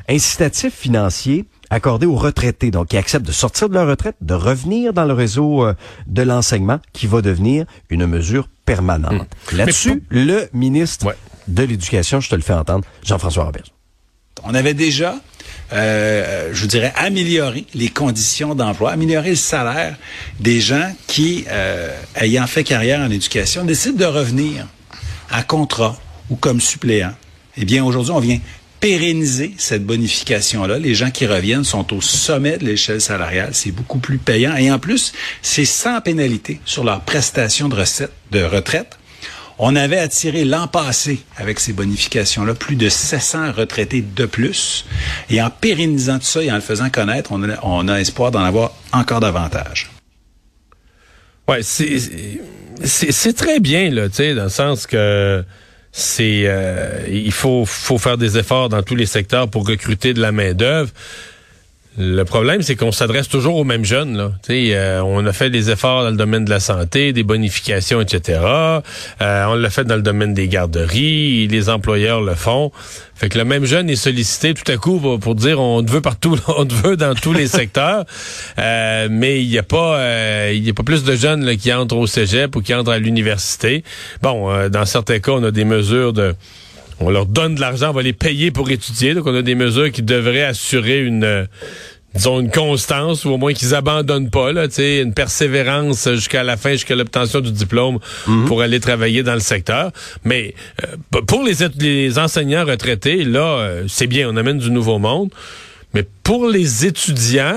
incitatif 0.09 0.73
financier 0.75 1.47
accordé 1.75 2.07
aux 2.07 2.15
retraités, 2.17 2.71
donc 2.71 2.89
qui 2.89 2.97
acceptent 2.97 3.27
de 3.27 3.33
sortir 3.33 3.69
de 3.69 3.75
leur 3.75 3.87
retraite, 3.89 4.17
de 4.21 4.35
revenir 4.35 4.93
dans 4.93 5.05
le 5.05 5.13
réseau 5.13 5.65
euh, 5.67 5.75
de 6.07 6.23
l'enseignement, 6.23 6.79
qui 6.93 7.07
va 7.07 7.21
devenir 7.21 7.67
une 7.91 8.07
mesure 8.07 8.49
permanente. 8.65 9.29
Là-dessus, 9.53 10.03
le 10.09 10.49
ministre 10.53 11.07
Ouais. 11.07 11.15
de 11.49 11.63
l'Éducation, 11.65 12.21
je 12.21 12.31
te 12.31 12.35
le 12.35 12.43
fais 12.43 12.53
entendre, 12.55 12.85
Jean-François 13.03 13.45
Robert. 13.45 13.65
On 14.45 14.55
avait 14.55 14.75
déjà, 14.75 15.17
euh, 15.73 16.51
je 16.53 16.67
dirais, 16.67 16.93
amélioré 16.97 17.67
les 17.75 17.89
conditions 17.89 18.55
d'emploi, 18.55 18.93
amélioré 18.93 19.31
le 19.31 19.37
salaire 19.37 19.97
des 20.41 20.61
gens 20.61 20.93
qui, 21.07 21.45
euh, 21.49 21.89
ayant 22.17 22.47
fait 22.47 22.65
carrière 22.65 23.01
en 23.01 23.11
éducation, 23.11 23.65
décident 23.65 23.99
de 23.99 24.05
revenir 24.05 24.67
à 25.31 25.43
contrat 25.43 25.97
ou 26.31 26.37
comme 26.37 26.61
suppléant. 26.61 27.13
Eh 27.57 27.65
bien, 27.65 27.85
aujourd'hui, 27.85 28.13
on 28.13 28.21
vient 28.21 28.41
pérenniser 28.85 29.55
cette 29.57 29.87
bonification-là. 29.87 30.79
Les 30.79 30.95
gens 30.95 31.11
qui 31.11 31.25
reviennent 31.25 31.65
sont 31.65 31.95
au 31.95 32.03
sommet 32.03 32.59
de 32.59 32.67
l'échelle 32.67 33.01
salariale. 33.01 33.49
C'est 33.55 33.71
beaucoup 33.71 33.97
plus 33.97 34.19
payant. 34.19 34.57
Et 34.57 34.71
en 34.71 34.79
plus, 34.79 35.15
c'est 35.41 35.65
sans 35.65 36.03
pénalité 36.03 36.61
sur 36.67 36.85
leur 36.85 37.01
prestation 37.01 37.71
de, 37.71 37.83
de 38.31 38.43
retraite. 38.43 38.99
On 39.59 39.75
avait 39.75 39.99
attiré 39.99 40.45
l'an 40.45 40.67
passé, 40.67 41.21
avec 41.39 41.61
ces 41.61 41.73
bonifications-là, 41.73 42.53
plus 42.53 42.77
de 42.77 42.91
700 42.91 43.53
retraités 43.53 44.03
de 44.03 44.27
plus. 44.27 44.85
Et 45.31 45.41
en 45.41 45.49
pérennisant 45.49 46.19
tout 46.19 46.27
ça 46.27 46.43
et 46.43 46.53
en 46.53 46.57
le 46.57 46.61
faisant 46.61 46.91
connaître, 46.91 47.33
on 47.33 47.89
a, 47.89 48.01
espoir 48.01 48.33
d'en 48.33 48.45
avoir 48.45 48.73
encore 48.93 49.21
davantage. 49.21 49.91
Ouais, 51.49 51.63
c'est 51.63 51.99
c'est 52.83 53.13
c'est 53.13 53.33
très 53.33 53.61
bien 53.61 53.91
là, 53.91 54.11
tu 54.11 54.17
sais, 54.17 54.35
dans 54.35 54.45
le 54.45 54.51
sens 54.51 54.87
que 54.87 55.43
c'est 55.97 56.43
euh, 56.47 57.07
il 57.09 57.31
faut 57.31 57.65
faut 57.65 57.99
faire 57.99 58.19
des 58.19 58.37
efforts 58.37 58.69
dans 58.69 58.83
tous 58.83 58.97
les 58.97 59.07
secteurs 59.07 59.49
pour 59.49 59.65
recruter 59.65 60.13
de 60.13 60.21
la 60.21 60.33
main 60.33 60.53
d'œuvre. 60.53 60.91
Le 61.97 62.25
problème, 62.25 62.61
c'est 62.61 62.75
qu'on 62.75 62.91
s'adresse 62.91 63.29
toujours 63.29 63.57
aux 63.57 63.63
mêmes 63.63 63.85
jeunes. 63.85 64.17
Là. 64.17 64.33
Euh, 64.51 65.01
on 65.01 65.25
a 65.27 65.33
fait 65.33 65.49
des 65.49 65.71
efforts 65.71 66.03
dans 66.03 66.11
le 66.11 66.17
domaine 66.17 66.45
de 66.45 66.51
la 66.51 66.59
santé, 66.59 67.13
des 67.13 67.23
bonifications, 67.23 68.01
etc. 68.01 68.41
Euh, 69.23 69.45
on 69.47 69.55
l'a 69.55 69.71
fait 69.71 69.85
dans 69.85 69.95
le 69.95 70.03
domaine 70.03 70.35
des 70.35 70.49
garderies. 70.49 71.47
Les 71.47 71.69
employeurs 71.69 72.21
le 72.21 72.35
font. 72.35 72.73
Fait 73.15 73.29
que 73.29 73.39
le 73.39 73.45
même 73.45 73.65
jeune 73.65 73.89
est 73.89 73.97
sollicité 73.97 74.55
tout 74.55 74.71
à 74.73 74.77
coup 74.77 74.99
pour, 75.19 75.35
dire 75.37 75.61
on 75.61 75.85
te 75.85 75.91
veut 75.93 76.01
partout, 76.01 76.37
on 76.49 76.67
te 76.67 76.75
veut 76.75 76.97
dans 76.97 77.15
tous 77.15 77.33
les 77.33 77.47
secteurs. 77.47 78.05
Euh, 78.59 79.07
mais 79.09 79.41
il 79.41 79.49
n'y 79.49 79.59
a 79.59 79.63
pas, 79.63 80.51
il 80.51 80.69
a 80.69 80.73
pas 80.73 80.83
plus 80.83 81.05
de 81.05 81.15
jeunes 81.15 81.57
qui 81.57 81.73
entrent 81.73 81.97
au 81.97 82.09
cégep 82.09 82.57
ou 82.57 82.61
qui 82.61 82.75
entrent 82.75 82.91
à 82.91 82.99
l'université. 82.99 83.85
Bon, 84.21 84.69
dans 84.69 84.85
certains 84.85 85.21
cas, 85.21 85.31
on 85.33 85.45
a 85.45 85.53
des 85.53 85.65
mesures 85.65 86.13
de 86.13 86.35
on 87.01 87.11
leur 87.11 87.27
donne 87.27 87.55
de 87.55 87.61
l'argent, 87.61 87.91
on 87.91 87.93
va 87.93 88.03
les 88.03 88.13
payer 88.13 88.51
pour 88.51 88.71
étudier. 88.71 89.15
Donc, 89.15 89.27
on 89.27 89.35
a 89.35 89.43
des 89.43 89.55
mesures 89.55 89.91
qui 89.91 90.03
devraient 90.03 90.45
assurer 90.45 91.01
une, 91.01 91.25
euh, 91.25 91.45
disons, 92.15 92.41
une 92.41 92.51
constance 92.51 93.25
ou 93.25 93.31
au 93.31 93.39
moins 93.39 93.53
qu'ils 93.53 93.75
abandonnent 93.75 94.31
pas, 94.31 94.53
là, 94.53 94.69
tu 94.69 94.75
sais, 94.75 95.01
une 95.01 95.15
persévérance 95.15 96.09
jusqu'à 96.13 96.43
la 96.43 96.57
fin, 96.57 96.73
jusqu'à 96.73 96.95
l'obtention 96.95 97.41
du 97.41 97.53
diplôme 97.53 97.99
pour 98.47 98.63
aller 98.63 98.81
travailler 98.81 99.23
dans 99.23 99.35
le 99.35 99.41
secteur. 99.41 99.91
Mais 100.25 100.55
euh, 100.85 101.21
pour 101.23 101.43
les, 101.43 101.55
les 101.79 102.19
enseignants 102.19 102.65
retraités, 102.65 103.25
là, 103.25 103.59
euh, 103.59 103.85
c'est 103.89 104.07
bien, 104.07 104.29
on 104.31 104.37
amène 104.37 104.59
du 104.59 104.71
nouveau 104.71 104.99
monde. 104.99 105.31
Mais 105.93 106.05
pour 106.25 106.49
les 106.49 106.87
étudiants, 106.87 107.55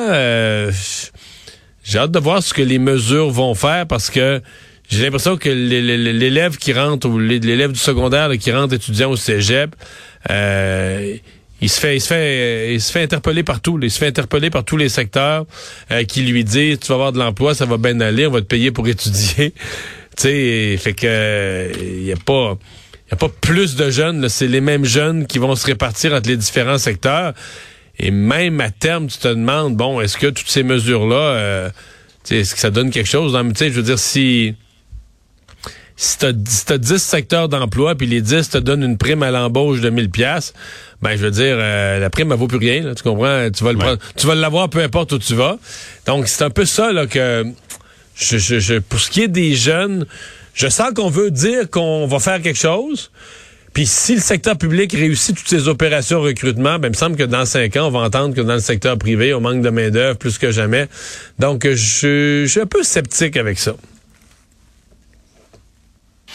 j'ai 1.83 1.97
hâte 1.97 2.11
de 2.11 2.19
voir 2.19 2.43
ce 2.43 2.53
que 2.53 2.61
les 2.61 2.77
mesures 2.77 3.31
vont 3.31 3.55
faire 3.55 3.87
parce 3.87 4.11
que 4.11 4.41
j'ai 4.89 5.03
l'impression 5.03 5.35
que 5.35 5.49
l'élève 5.49 6.57
qui 6.57 6.71
rentre 6.71 7.07
ou 7.09 7.19
l'élève 7.19 7.71
du 7.71 7.79
secondaire 7.79 8.31
qui 8.37 8.51
rentre 8.51 8.73
étudiant 8.73 9.11
au 9.11 9.17
cégep, 9.17 9.75
euh, 10.29 11.17
il 11.59 11.69
se 11.69 11.79
fait, 11.79 11.97
il 11.97 12.01
se 12.01 12.07
fait, 12.07 12.73
il 12.75 12.81
se 12.81 12.91
fait 12.91 13.01
interpeller 13.01 13.43
partout. 13.43 13.79
Il 13.81 13.91
se 13.91 13.97
fait 13.97 14.07
interpeller 14.07 14.49
par 14.49 14.63
tous 14.63 14.77
les 14.77 14.89
secteurs 14.89 15.45
euh, 15.91 16.03
qui 16.03 16.21
lui 16.21 16.43
disent 16.43 16.79
tu 16.79 16.87
vas 16.89 16.95
avoir 16.95 17.11
de 17.11 17.19
l'emploi, 17.19 17.53
ça 17.53 17.65
va 17.65 17.77
bien 17.77 17.99
aller, 17.99 18.27
on 18.27 18.31
va 18.31 18.41
te 18.41 18.45
payer 18.45 18.71
pour 18.71 18.87
étudier. 18.87 19.51
tu 19.51 20.23
sais, 20.23 20.77
fait 20.77 20.93
que 20.93 21.71
il 21.79 22.03
y 22.03 22.13
a 22.13 22.17
pas, 22.17 22.57
il 23.07 23.11
y 23.11 23.13
a 23.13 23.17
pas 23.17 23.29
plus 23.29 23.75
de 23.75 23.89
jeunes. 23.89 24.29
C'est 24.29 24.47
les 24.47 24.61
mêmes 24.61 24.85
jeunes 24.85 25.25
qui 25.25 25.39
vont 25.39 25.55
se 25.55 25.65
répartir 25.65 26.13
entre 26.13 26.29
les 26.29 26.37
différents 26.37 26.77
secteurs. 26.77 27.33
Et 27.99 28.11
même 28.11 28.61
à 28.61 28.69
terme, 28.69 29.07
tu 29.07 29.17
te 29.17 29.27
demandes 29.27 29.75
bon, 29.75 29.99
est-ce 29.99 30.17
que 30.17 30.27
toutes 30.27 30.49
ces 30.49 30.63
mesures 30.63 31.07
là, 31.07 31.15
euh, 31.15 31.69
est-ce 32.29 32.53
que 32.53 32.61
ça 32.61 32.69
donne 32.69 32.91
quelque 32.91 33.09
chose? 33.09 33.35
Tu 33.35 33.55
sais, 33.55 33.69
je 33.69 33.73
veux 33.73 33.83
dire 33.83 33.97
si 33.97 34.55
si 35.99 36.19
t'as 36.19 36.27
as 36.29 36.77
10 36.77 36.97
secteurs 36.99 37.49
d'emploi, 37.49 37.95
puis 37.95 38.05
les 38.05 38.21
10 38.21 38.49
te 38.49 38.57
donnent 38.59 38.83
une 38.83 38.97
prime 38.97 39.23
à 39.23 39.31
l'embauche 39.31 39.81
de 39.81 39.89
1000 39.89 40.11
pièces, 40.11 40.53
ben 41.01 41.17
je 41.17 41.25
veux 41.25 41.31
dire, 41.31 41.55
euh, 41.57 41.99
la 41.99 42.09
prime, 42.11 42.31
elle 42.31 42.37
vaut 42.37 42.47
plus 42.47 42.59
rien, 42.59 42.93
tu 42.93 43.01
comprends? 43.01 43.49
Tu 43.49 43.63
vas 43.63 43.71
le 43.71 43.79
prendre, 43.79 43.97
tu 44.15 44.27
vas 44.27 44.35
l'avoir 44.35 44.69
peu 44.69 44.79
importe 44.79 45.11
où 45.13 45.17
tu 45.17 45.33
vas. 45.33 45.57
Donc, 46.05 46.27
c'est 46.27 46.43
un 46.43 46.51
peu 46.51 46.65
ça, 46.65 46.93
là, 46.93 47.07
que 47.07 47.45
je, 48.15 48.37
je, 48.37 48.77
pour 48.77 48.99
ce 48.99 49.09
qui 49.09 49.23
est 49.23 49.27
des 49.27 49.55
jeunes, 49.55 50.05
je 50.53 50.67
sens 50.67 50.91
qu'on 50.95 51.09
veut 51.09 51.31
dire 51.31 51.67
qu'on 51.69 52.05
va 52.05 52.19
faire 52.19 52.41
quelque 52.43 52.59
chose. 52.59 53.11
Puis 53.73 53.87
si 53.87 54.15
le 54.15 54.21
secteur 54.21 54.57
public 54.57 54.91
réussit 54.93 55.35
toutes 55.35 55.49
ces 55.49 55.67
opérations 55.67 56.21
de 56.21 56.27
recrutement, 56.27 56.79
ben 56.79 56.87
il 56.87 56.91
me 56.91 56.95
semble 56.95 57.15
que 57.15 57.23
dans 57.23 57.45
cinq 57.45 57.75
ans, 57.75 57.87
on 57.87 57.91
va 57.91 57.99
entendre 57.99 58.35
que 58.35 58.41
dans 58.41 58.55
le 58.55 58.59
secteur 58.59 58.97
privé, 58.97 59.33
on 59.33 59.41
manque 59.41 59.61
de 59.61 59.69
main-d'œuvre 59.69 60.17
plus 60.17 60.37
que 60.37 60.51
jamais. 60.51 60.87
Donc, 61.37 61.67
je, 61.67 61.75
je 61.75 62.47
suis 62.47 62.59
un 62.59 62.65
peu 62.65 62.83
sceptique 62.83 63.37
avec 63.37 63.59
ça. 63.59 63.75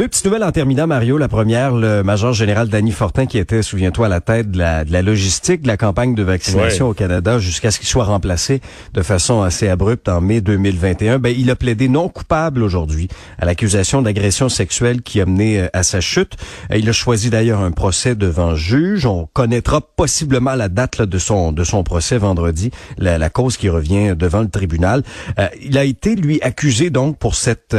Deux 0.00 0.08
petites 0.08 0.24
nouvelles 0.24 0.44
en 0.44 0.50
terminant, 0.50 0.86
Mario. 0.86 1.18
La 1.18 1.28
première, 1.28 1.74
le 1.74 2.02
major 2.02 2.32
général 2.32 2.70
Danny 2.70 2.90
Fortin, 2.90 3.26
qui 3.26 3.36
était, 3.36 3.62
souviens-toi, 3.62 4.06
à 4.06 4.08
la 4.08 4.22
tête 4.22 4.50
de 4.50 4.56
la, 4.56 4.82
de 4.86 4.92
la, 4.92 5.02
logistique 5.02 5.60
de 5.60 5.66
la 5.66 5.76
campagne 5.76 6.14
de 6.14 6.22
vaccination 6.22 6.88
au 6.88 6.94
Canada 6.94 7.38
jusqu'à 7.38 7.70
ce 7.70 7.78
qu'il 7.78 7.86
soit 7.86 8.04
remplacé 8.04 8.62
de 8.94 9.02
façon 9.02 9.42
assez 9.42 9.68
abrupte 9.68 10.08
en 10.08 10.22
mai 10.22 10.40
2021. 10.40 11.18
Ben, 11.18 11.34
il 11.36 11.50
a 11.50 11.54
plaidé 11.54 11.90
non 11.90 12.08
coupable 12.08 12.62
aujourd'hui 12.62 13.08
à 13.38 13.44
l'accusation 13.44 14.00
d'agression 14.00 14.48
sexuelle 14.48 15.02
qui 15.02 15.20
a 15.20 15.26
mené 15.26 15.60
euh, 15.60 15.68
à 15.74 15.82
sa 15.82 16.00
chute. 16.00 16.32
Euh, 16.72 16.78
il 16.78 16.88
a 16.88 16.92
choisi 16.92 17.28
d'ailleurs 17.28 17.60
un 17.60 17.70
procès 17.70 18.14
devant 18.14 18.54
juge. 18.54 19.04
On 19.04 19.28
connaîtra 19.34 19.82
possiblement 19.82 20.54
la 20.54 20.70
date 20.70 21.02
de 21.02 21.18
son 21.18 21.52
de 21.52 21.62
son 21.62 21.82
procès 21.82 22.16
vendredi, 22.16 22.70
la, 22.96 23.18
la, 23.18 23.28
cause 23.28 23.58
qui 23.58 23.68
revient 23.68 24.16
devant 24.18 24.40
le 24.40 24.48
tribunal. 24.48 25.02
Euh, 25.38 25.48
il 25.60 25.76
a 25.76 25.84
été 25.84 26.16
lui 26.16 26.40
accusé 26.40 26.88
donc 26.88 27.18
pour 27.18 27.34
cette 27.34 27.76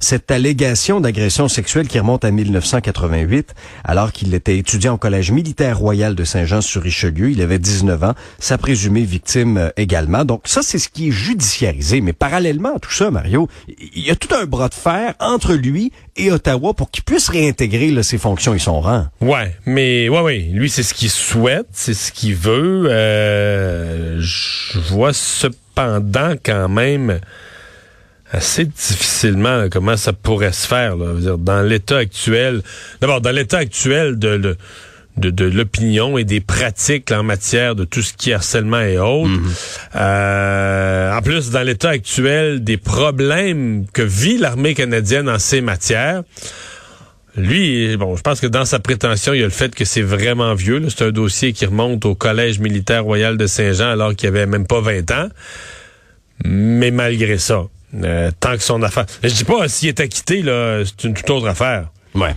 cette 0.00 0.30
allégation 0.30 1.02
d'agression 1.02 1.46
sexuelle 1.46 1.57
qui 1.62 1.98
remonte 1.98 2.24
à 2.24 2.30
1988, 2.30 3.54
alors 3.84 4.12
qu'il 4.12 4.34
était 4.34 4.58
étudiant 4.58 4.94
au 4.94 4.98
Collège 4.98 5.32
militaire 5.32 5.78
royal 5.78 6.14
de 6.14 6.24
Saint-Jean-sur-Richelieu. 6.24 7.30
Il 7.30 7.42
avait 7.42 7.58
19 7.58 8.04
ans, 8.04 8.14
sa 8.38 8.58
présumée 8.58 9.02
victime 9.02 9.58
euh, 9.58 9.70
également. 9.76 10.24
Donc 10.24 10.42
ça, 10.44 10.62
c'est 10.62 10.78
ce 10.78 10.88
qui 10.88 11.08
est 11.08 11.12
judiciarisé. 11.12 12.00
Mais 12.00 12.12
parallèlement 12.12 12.76
à 12.76 12.78
tout 12.78 12.92
ça, 12.92 13.10
Mario, 13.10 13.48
il 13.68 14.06
y 14.06 14.10
a 14.10 14.16
tout 14.16 14.34
un 14.34 14.44
bras 14.44 14.68
de 14.68 14.74
fer 14.74 15.14
entre 15.20 15.54
lui 15.54 15.92
et 16.16 16.30
Ottawa 16.30 16.74
pour 16.74 16.90
qu'il 16.90 17.04
puisse 17.04 17.28
réintégrer 17.28 18.02
ses 18.02 18.18
fonctions 18.18 18.54
et 18.54 18.58
son 18.58 18.80
rang. 18.80 19.06
Ouais, 19.20 19.54
mais 19.66 20.08
ouais, 20.08 20.20
ouais, 20.20 20.38
lui 20.52 20.68
c'est 20.68 20.82
ce 20.82 20.94
qu'il 20.94 21.10
souhaite, 21.10 21.66
c'est 21.72 21.94
ce 21.94 22.12
qu'il 22.12 22.34
veut. 22.34 22.86
Euh, 22.88 24.16
je 24.20 24.78
vois 24.78 25.12
cependant 25.12 26.34
quand 26.42 26.68
même 26.68 27.20
assez 28.30 28.64
difficilement 28.64 29.68
comment 29.70 29.96
ça 29.96 30.12
pourrait 30.12 30.52
se 30.52 30.66
faire. 30.66 30.96
Là. 30.96 31.14
Dire, 31.14 31.38
dans 31.38 31.62
l'état 31.62 31.98
actuel, 31.98 32.62
d'abord 33.00 33.20
dans 33.20 33.30
l'état 33.30 33.58
actuel 33.58 34.18
de, 34.18 34.56
de, 35.16 35.30
de, 35.30 35.44
l'opinion 35.44 36.18
et 36.18 36.24
des 36.24 36.40
pratiques 36.40 37.10
en 37.10 37.22
matière 37.22 37.74
de 37.74 37.84
tout 37.84 38.02
ce 38.02 38.12
qui 38.12 38.30
est 38.30 38.34
harcèlement 38.34 38.80
et 38.80 38.98
autres. 38.98 39.28
Mhm. 39.28 39.52
Euh, 39.96 41.16
en 41.16 41.22
plus, 41.22 41.50
dans 41.50 41.62
l'état 41.62 41.90
actuel 41.90 42.62
des 42.62 42.76
problèmes 42.76 43.86
que 43.92 44.02
vit 44.02 44.38
l'armée 44.38 44.74
canadienne 44.74 45.28
en 45.28 45.38
ces 45.38 45.60
matières. 45.60 46.22
Lui, 47.36 47.96
bon, 47.96 48.16
je 48.16 48.22
pense 48.22 48.40
que 48.40 48.48
dans 48.48 48.64
sa 48.64 48.80
prétention, 48.80 49.32
il 49.32 49.40
y 49.40 49.42
a 49.42 49.46
le 49.46 49.50
fait 49.50 49.72
que 49.72 49.84
c'est 49.84 50.02
vraiment 50.02 50.54
vieux. 50.54 50.82
C'est 50.88 51.04
un 51.04 51.10
dossier 51.10 51.52
qui 51.52 51.66
remonte 51.66 52.04
au 52.04 52.16
Collège 52.16 52.58
militaire 52.58 53.04
royal 53.04 53.36
de 53.36 53.46
Saint-Jean 53.46 53.90
alors 53.90 54.16
qu'il 54.16 54.28
avait 54.28 54.46
même 54.46 54.66
pas 54.66 54.80
20 54.80 55.10
ans. 55.12 55.28
Mais 56.44 56.90
malgré 56.90 57.38
ça, 57.38 57.66
euh, 57.94 58.30
tant 58.38 58.52
que 58.52 58.62
son 58.62 58.82
affaire. 58.82 59.06
Je 59.22 59.28
dis 59.28 59.44
pas 59.44 59.68
s'il 59.68 59.88
est 59.88 60.00
acquitté, 60.00 60.42
là, 60.42 60.82
c'est 60.84 61.04
une 61.04 61.14
toute 61.14 61.30
autre 61.30 61.48
affaire. 61.48 61.88
Ouais. 62.14 62.34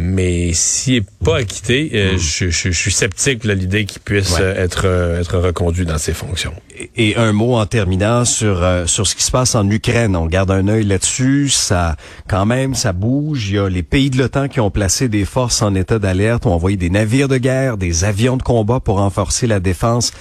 Mais 0.00 0.52
s'il 0.52 1.00
n'est 1.00 1.06
pas 1.24 1.38
acquitté, 1.38 1.90
euh, 1.92 2.14
hmm. 2.14 2.18
je, 2.18 2.50
je, 2.50 2.70
suis 2.70 2.92
sceptique 2.92 3.44
à 3.44 3.54
l'idée 3.54 3.84
qu'il 3.84 4.00
puisse 4.00 4.36
euh, 4.38 4.54
être, 4.54 4.82
euh, 4.84 5.20
être 5.20 5.38
reconduit 5.38 5.86
dans 5.86 5.98
ses 5.98 6.12
fonctions. 6.12 6.52
Et, 6.94 7.16
un 7.16 7.32
mot 7.32 7.56
en 7.56 7.66
terminant 7.66 8.24
sur 8.24 8.64
sur 8.86 9.08
ce 9.08 9.16
qui 9.16 9.24
se 9.24 9.32
passe 9.32 9.56
en 9.56 9.68
Ukraine. 9.68 10.14
On 10.14 10.26
garde 10.26 10.52
un 10.52 10.68
œil 10.68 10.84
là-dessus. 10.84 11.48
Ça, 11.48 11.96
quand 12.28 12.46
même, 12.46 12.76
ça 12.76 12.92
bouge. 12.92 13.48
Il 13.48 13.56
y 13.56 13.58
a 13.58 13.68
les 13.68 13.82
pays 13.82 14.08
de 14.08 14.18
l'OTAN 14.18 14.46
qui 14.46 14.60
ont 14.60 14.70
placé 14.70 15.08
des 15.08 15.24
forces 15.24 15.62
en 15.62 15.74
état 15.74 15.98
d'alerte, 15.98 16.46
ont 16.46 16.52
envoyé 16.52 16.76
des 16.76 16.90
navires 16.90 17.26
de 17.26 17.38
guerre, 17.38 17.76
des 17.76 18.04
avions 18.04 18.36
de 18.36 18.42
combat 18.44 18.78
pour 18.78 18.98
renforcer 18.98 19.48
la 19.48 19.58
défense 19.58 20.12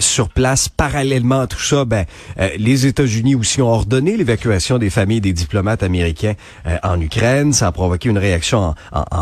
sur 0.00 0.28
place. 0.28 0.68
Parallèlement 0.68 1.40
à 1.40 1.46
tout 1.46 1.62
ça, 1.62 1.86
ben, 1.86 2.04
les 2.58 2.84
États-Unis 2.84 3.34
aussi 3.34 3.62
ont 3.62 3.70
ordonné 3.70 4.18
l'évacuation 4.18 4.76
des 4.76 4.90
familles 4.90 5.22
des 5.22 5.32
diplomates 5.32 5.82
américains 5.82 6.34
en 6.82 7.00
Ukraine. 7.00 7.54
Ça 7.54 7.68
a 7.68 7.72
provoqué 7.72 8.10
une 8.10 8.18
réaction 8.18 8.58
en, 8.58 8.74
en 8.92 9.21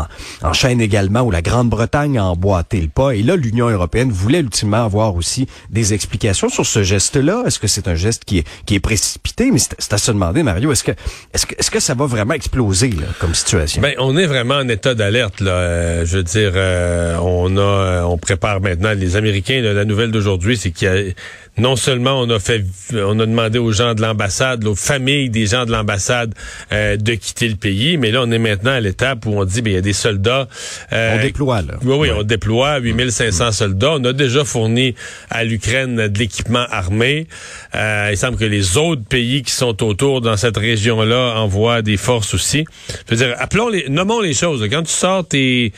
chaîne 0.53 0.81
également 0.81 1.21
où 1.21 1.31
la 1.31 1.41
Grande-Bretagne 1.41 2.17
a 2.17 2.25
emboîté 2.25 2.81
le 2.81 2.87
pas. 2.87 3.11
Et 3.11 3.23
là, 3.23 3.35
l'Union 3.35 3.69
européenne 3.69 4.11
voulait 4.11 4.39
ultimement 4.39 4.83
avoir 4.83 5.15
aussi 5.15 5.47
des 5.69 5.93
explications 5.93 6.49
sur 6.49 6.65
ce 6.65 6.83
geste-là. 6.83 7.43
Est-ce 7.45 7.59
que 7.59 7.67
c'est 7.67 7.87
un 7.87 7.95
geste 7.95 8.25
qui 8.25 8.39
est, 8.39 8.47
qui 8.65 8.75
est 8.75 8.79
précipité? 8.79 9.51
Mais 9.51 9.59
c'est 9.59 9.93
à 9.93 9.97
se 9.97 10.11
demander, 10.11 10.43
Mario, 10.43 10.71
est-ce 10.71 10.83
que, 10.83 10.91
est-ce 11.33 11.45
que, 11.45 11.55
est-ce 11.57 11.71
que 11.71 11.79
ça 11.79 11.93
va 11.93 12.05
vraiment 12.05 12.33
exploser 12.33 12.89
là, 12.89 13.07
comme 13.19 13.33
situation? 13.33 13.81
Ben, 13.81 13.95
on 13.97 14.17
est 14.17 14.25
vraiment 14.25 14.55
en 14.55 14.67
état 14.67 14.93
d'alerte. 14.95 15.41
Là. 15.41 15.51
Euh, 15.51 16.05
je 16.05 16.17
veux 16.17 16.23
dire, 16.23 16.51
euh, 16.55 17.17
on 17.21 17.57
a, 17.57 17.61
euh, 17.61 18.01
on 18.03 18.17
prépare 18.17 18.61
maintenant 18.61 18.93
les 18.93 19.15
Américains. 19.15 19.61
la 19.61 19.85
nouvelle 19.85 20.11
d'aujourd'hui, 20.11 20.57
c'est 20.57 20.71
qu'il 20.71 20.87
y 20.87 20.91
a 20.91 21.13
non 21.57 21.75
seulement 21.75 22.21
on 22.21 22.29
a 22.29 22.39
fait, 22.39 22.63
on 22.93 23.19
a 23.19 23.25
demandé 23.25 23.59
aux 23.59 23.73
gens 23.73 23.93
de 23.93 24.01
l'ambassade, 24.01 24.65
aux 24.65 24.75
familles 24.75 25.29
des 25.29 25.47
gens 25.47 25.65
de 25.65 25.71
l'ambassade 25.71 26.33
de 26.71 27.13
quitter 27.15 27.49
le 27.49 27.57
pays, 27.57 27.97
mais 27.97 28.09
là 28.11 28.21
on 28.23 28.31
est 28.31 28.39
maintenant 28.39 28.71
à 28.71 28.79
l'étape 28.79 29.25
où 29.25 29.31
on 29.31 29.43
dit, 29.43 29.61
ben 29.61 29.80
des 29.81 29.93
soldats. 29.93 30.47
Euh, 30.93 31.17
on 31.17 31.21
déploie, 31.21 31.61
là. 31.61 31.73
Oui, 31.83 31.95
oui, 31.99 32.09
on 32.11 32.23
déploie 32.23 32.77
8500 32.79 33.51
soldats. 33.51 33.93
On 33.93 34.03
a 34.05 34.13
déjà 34.13 34.45
fourni 34.45 34.95
à 35.29 35.43
l'Ukraine 35.43 36.07
de 36.07 36.19
l'équipement 36.19 36.65
armé. 36.69 37.27
Euh, 37.75 38.09
il 38.11 38.17
semble 38.17 38.37
que 38.37 38.45
les 38.45 38.77
autres 38.77 39.03
pays 39.03 39.43
qui 39.43 39.51
sont 39.51 39.83
autour 39.83 40.21
dans 40.21 40.37
cette 40.37 40.57
région-là 40.57 41.35
envoient 41.37 41.81
des 41.81 41.97
forces 41.97 42.33
aussi. 42.33 42.65
Je 43.09 43.15
veux 43.15 43.25
dire, 43.25 43.35
appelons 43.39 43.69
les, 43.69 43.89
nommons 43.89 44.21
les 44.21 44.33
choses. 44.33 44.67
Quand 44.71 44.83
tu 44.83 44.93
sors 44.93 45.27
tes, 45.27 45.73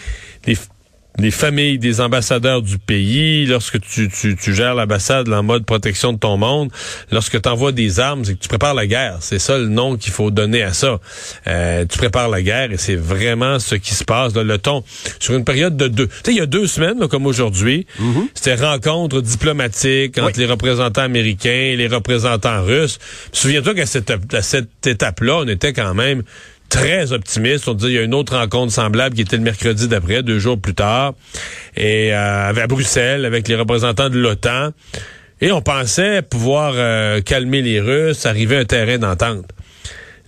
les 0.45 0.57
les 1.19 1.31
familles 1.31 1.77
des 1.77 2.01
ambassadeurs 2.01 2.61
du 2.61 2.77
pays, 2.79 3.45
lorsque 3.45 3.79
tu, 3.79 4.09
tu, 4.09 4.35
tu 4.35 4.53
gères 4.53 4.73
l'ambassade 4.73 5.29
en 5.29 5.43
mode 5.43 5.65
protection 5.65 6.13
de 6.13 6.17
ton 6.17 6.37
monde, 6.37 6.71
lorsque 7.11 7.39
tu 7.41 7.49
envoies 7.49 7.71
des 7.71 7.99
armes, 7.99 8.25
c'est 8.25 8.33
que 8.33 8.39
tu 8.39 8.49
prépares 8.49 8.73
la 8.73 8.87
guerre. 8.87 9.17
C'est 9.21 9.39
ça 9.39 9.57
le 9.57 9.67
nom 9.67 9.95
qu'il 9.95 10.11
faut 10.11 10.31
donner 10.31 10.63
à 10.63 10.73
ça. 10.73 10.99
Euh, 11.47 11.85
tu 11.85 11.97
prépares 11.97 12.29
la 12.29 12.41
guerre 12.41 12.71
et 12.71 12.77
c'est 12.77 12.95
vraiment 12.95 13.59
ce 13.59 13.75
qui 13.75 13.93
se 13.93 14.03
passe. 14.03 14.33
le 14.33 14.57
ton, 14.57 14.83
sur 15.19 15.35
une 15.35 15.45
période 15.45 15.77
de 15.77 15.87
deux... 15.87 16.07
Tu 16.07 16.13
sais, 16.25 16.31
il 16.31 16.37
y 16.37 16.41
a 16.41 16.45
deux 16.45 16.67
semaines, 16.67 17.07
comme 17.07 17.25
aujourd'hui, 17.25 17.85
mm-hmm. 17.99 18.27
c'était 18.33 18.55
rencontre 18.55 19.21
diplomatique 19.21 20.17
entre 20.17 20.39
les 20.39 20.45
représentants 20.45 21.01
américains 21.01 21.49
et 21.49 21.75
les 21.75 21.87
représentants 21.87 22.63
russes. 22.63 22.99
Souviens-toi 23.31 23.75
qu'à 23.75 23.85
cette, 23.85 24.11
à 24.33 24.41
cette 24.41 24.87
étape-là, 24.87 25.41
on 25.43 25.47
était 25.47 25.73
quand 25.73 25.93
même 25.93 26.23
très 26.73 27.11
optimiste. 27.11 27.67
On 27.67 27.75
dit 27.75 27.85
il 27.85 27.93
y 27.93 27.97
a 27.99 28.01
une 28.01 28.15
autre 28.15 28.35
rencontre 28.35 28.73
semblable 28.73 29.15
qui 29.15 29.21
était 29.21 29.37
le 29.37 29.43
mercredi 29.43 29.87
d'après, 29.87 30.23
deux 30.23 30.39
jours 30.39 30.59
plus 30.59 30.73
tard, 30.73 31.13
et 31.77 32.13
euh, 32.13 32.49
à 32.49 32.67
Bruxelles 32.67 33.25
avec 33.25 33.47
les 33.47 33.55
représentants 33.55 34.09
de 34.09 34.17
l'OTAN. 34.17 34.71
Et 35.39 35.51
on 35.51 35.61
pensait 35.61 36.23
pouvoir 36.23 36.73
euh, 36.75 37.21
calmer 37.21 37.61
les 37.61 37.79
Russes, 37.79 38.25
arriver 38.25 38.57
à 38.57 38.59
un 38.61 38.65
terrain 38.65 38.97
d'entente. 38.97 39.45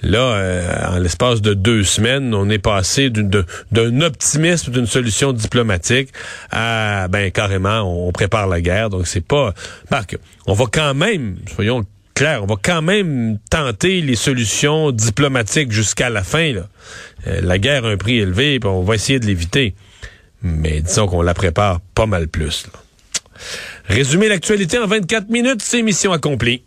Là, 0.03 0.19
euh, 0.19 0.95
en 0.95 0.99
l'espace 0.99 1.41
de 1.41 1.55
deux 1.55 1.83
semaines, 1.83 2.33
on 2.35 2.47
est 2.49 2.59
passé 2.59 3.09
d'un 3.09 4.01
optimisme 4.01 4.71
d'une 4.71 4.85
solution 4.85 5.33
diplomatique 5.33 6.09
à 6.51 7.07
ben 7.07 7.31
carrément 7.31 7.81
on 7.81 8.11
prépare 8.11 8.45
la 8.45 8.61
guerre. 8.61 8.91
Donc 8.91 9.07
c'est 9.07 9.25
pas 9.25 9.53
Marc, 9.89 10.15
on 10.45 10.53
va 10.53 10.65
quand 10.71 10.93
même, 10.93 11.37
soyons 11.55 11.85
clair, 12.15 12.41
on 12.41 12.47
va 12.47 12.55
quand 12.59 12.81
même 12.81 13.37
tenter 13.49 14.01
les 14.01 14.15
solutions 14.15 14.91
diplomatiques 14.91 15.71
jusqu'à 15.71 16.09
la 16.09 16.23
fin. 16.23 16.53
Euh, 17.27 17.41
la 17.41 17.57
guerre 17.59 17.85
a 17.85 17.89
un 17.89 17.97
prix 17.97 18.17
élevé, 18.17 18.59
puis 18.59 18.69
on 18.69 18.83
va 18.83 18.95
essayer 18.95 19.19
de 19.19 19.25
l'éviter. 19.25 19.75
Mais 20.41 20.81
disons 20.81 21.07
qu'on 21.07 21.21
la 21.21 21.33
prépare 21.33 21.81
pas 21.93 22.05
mal 22.07 22.27
plus. 22.27 22.67
Résumer 23.85 24.29
l'actualité 24.29 24.79
en 24.79 24.87
24 24.87 25.29
minutes, 25.29 25.61
c'est 25.61 25.81
mission 25.81 26.11
accomplie. 26.11 26.63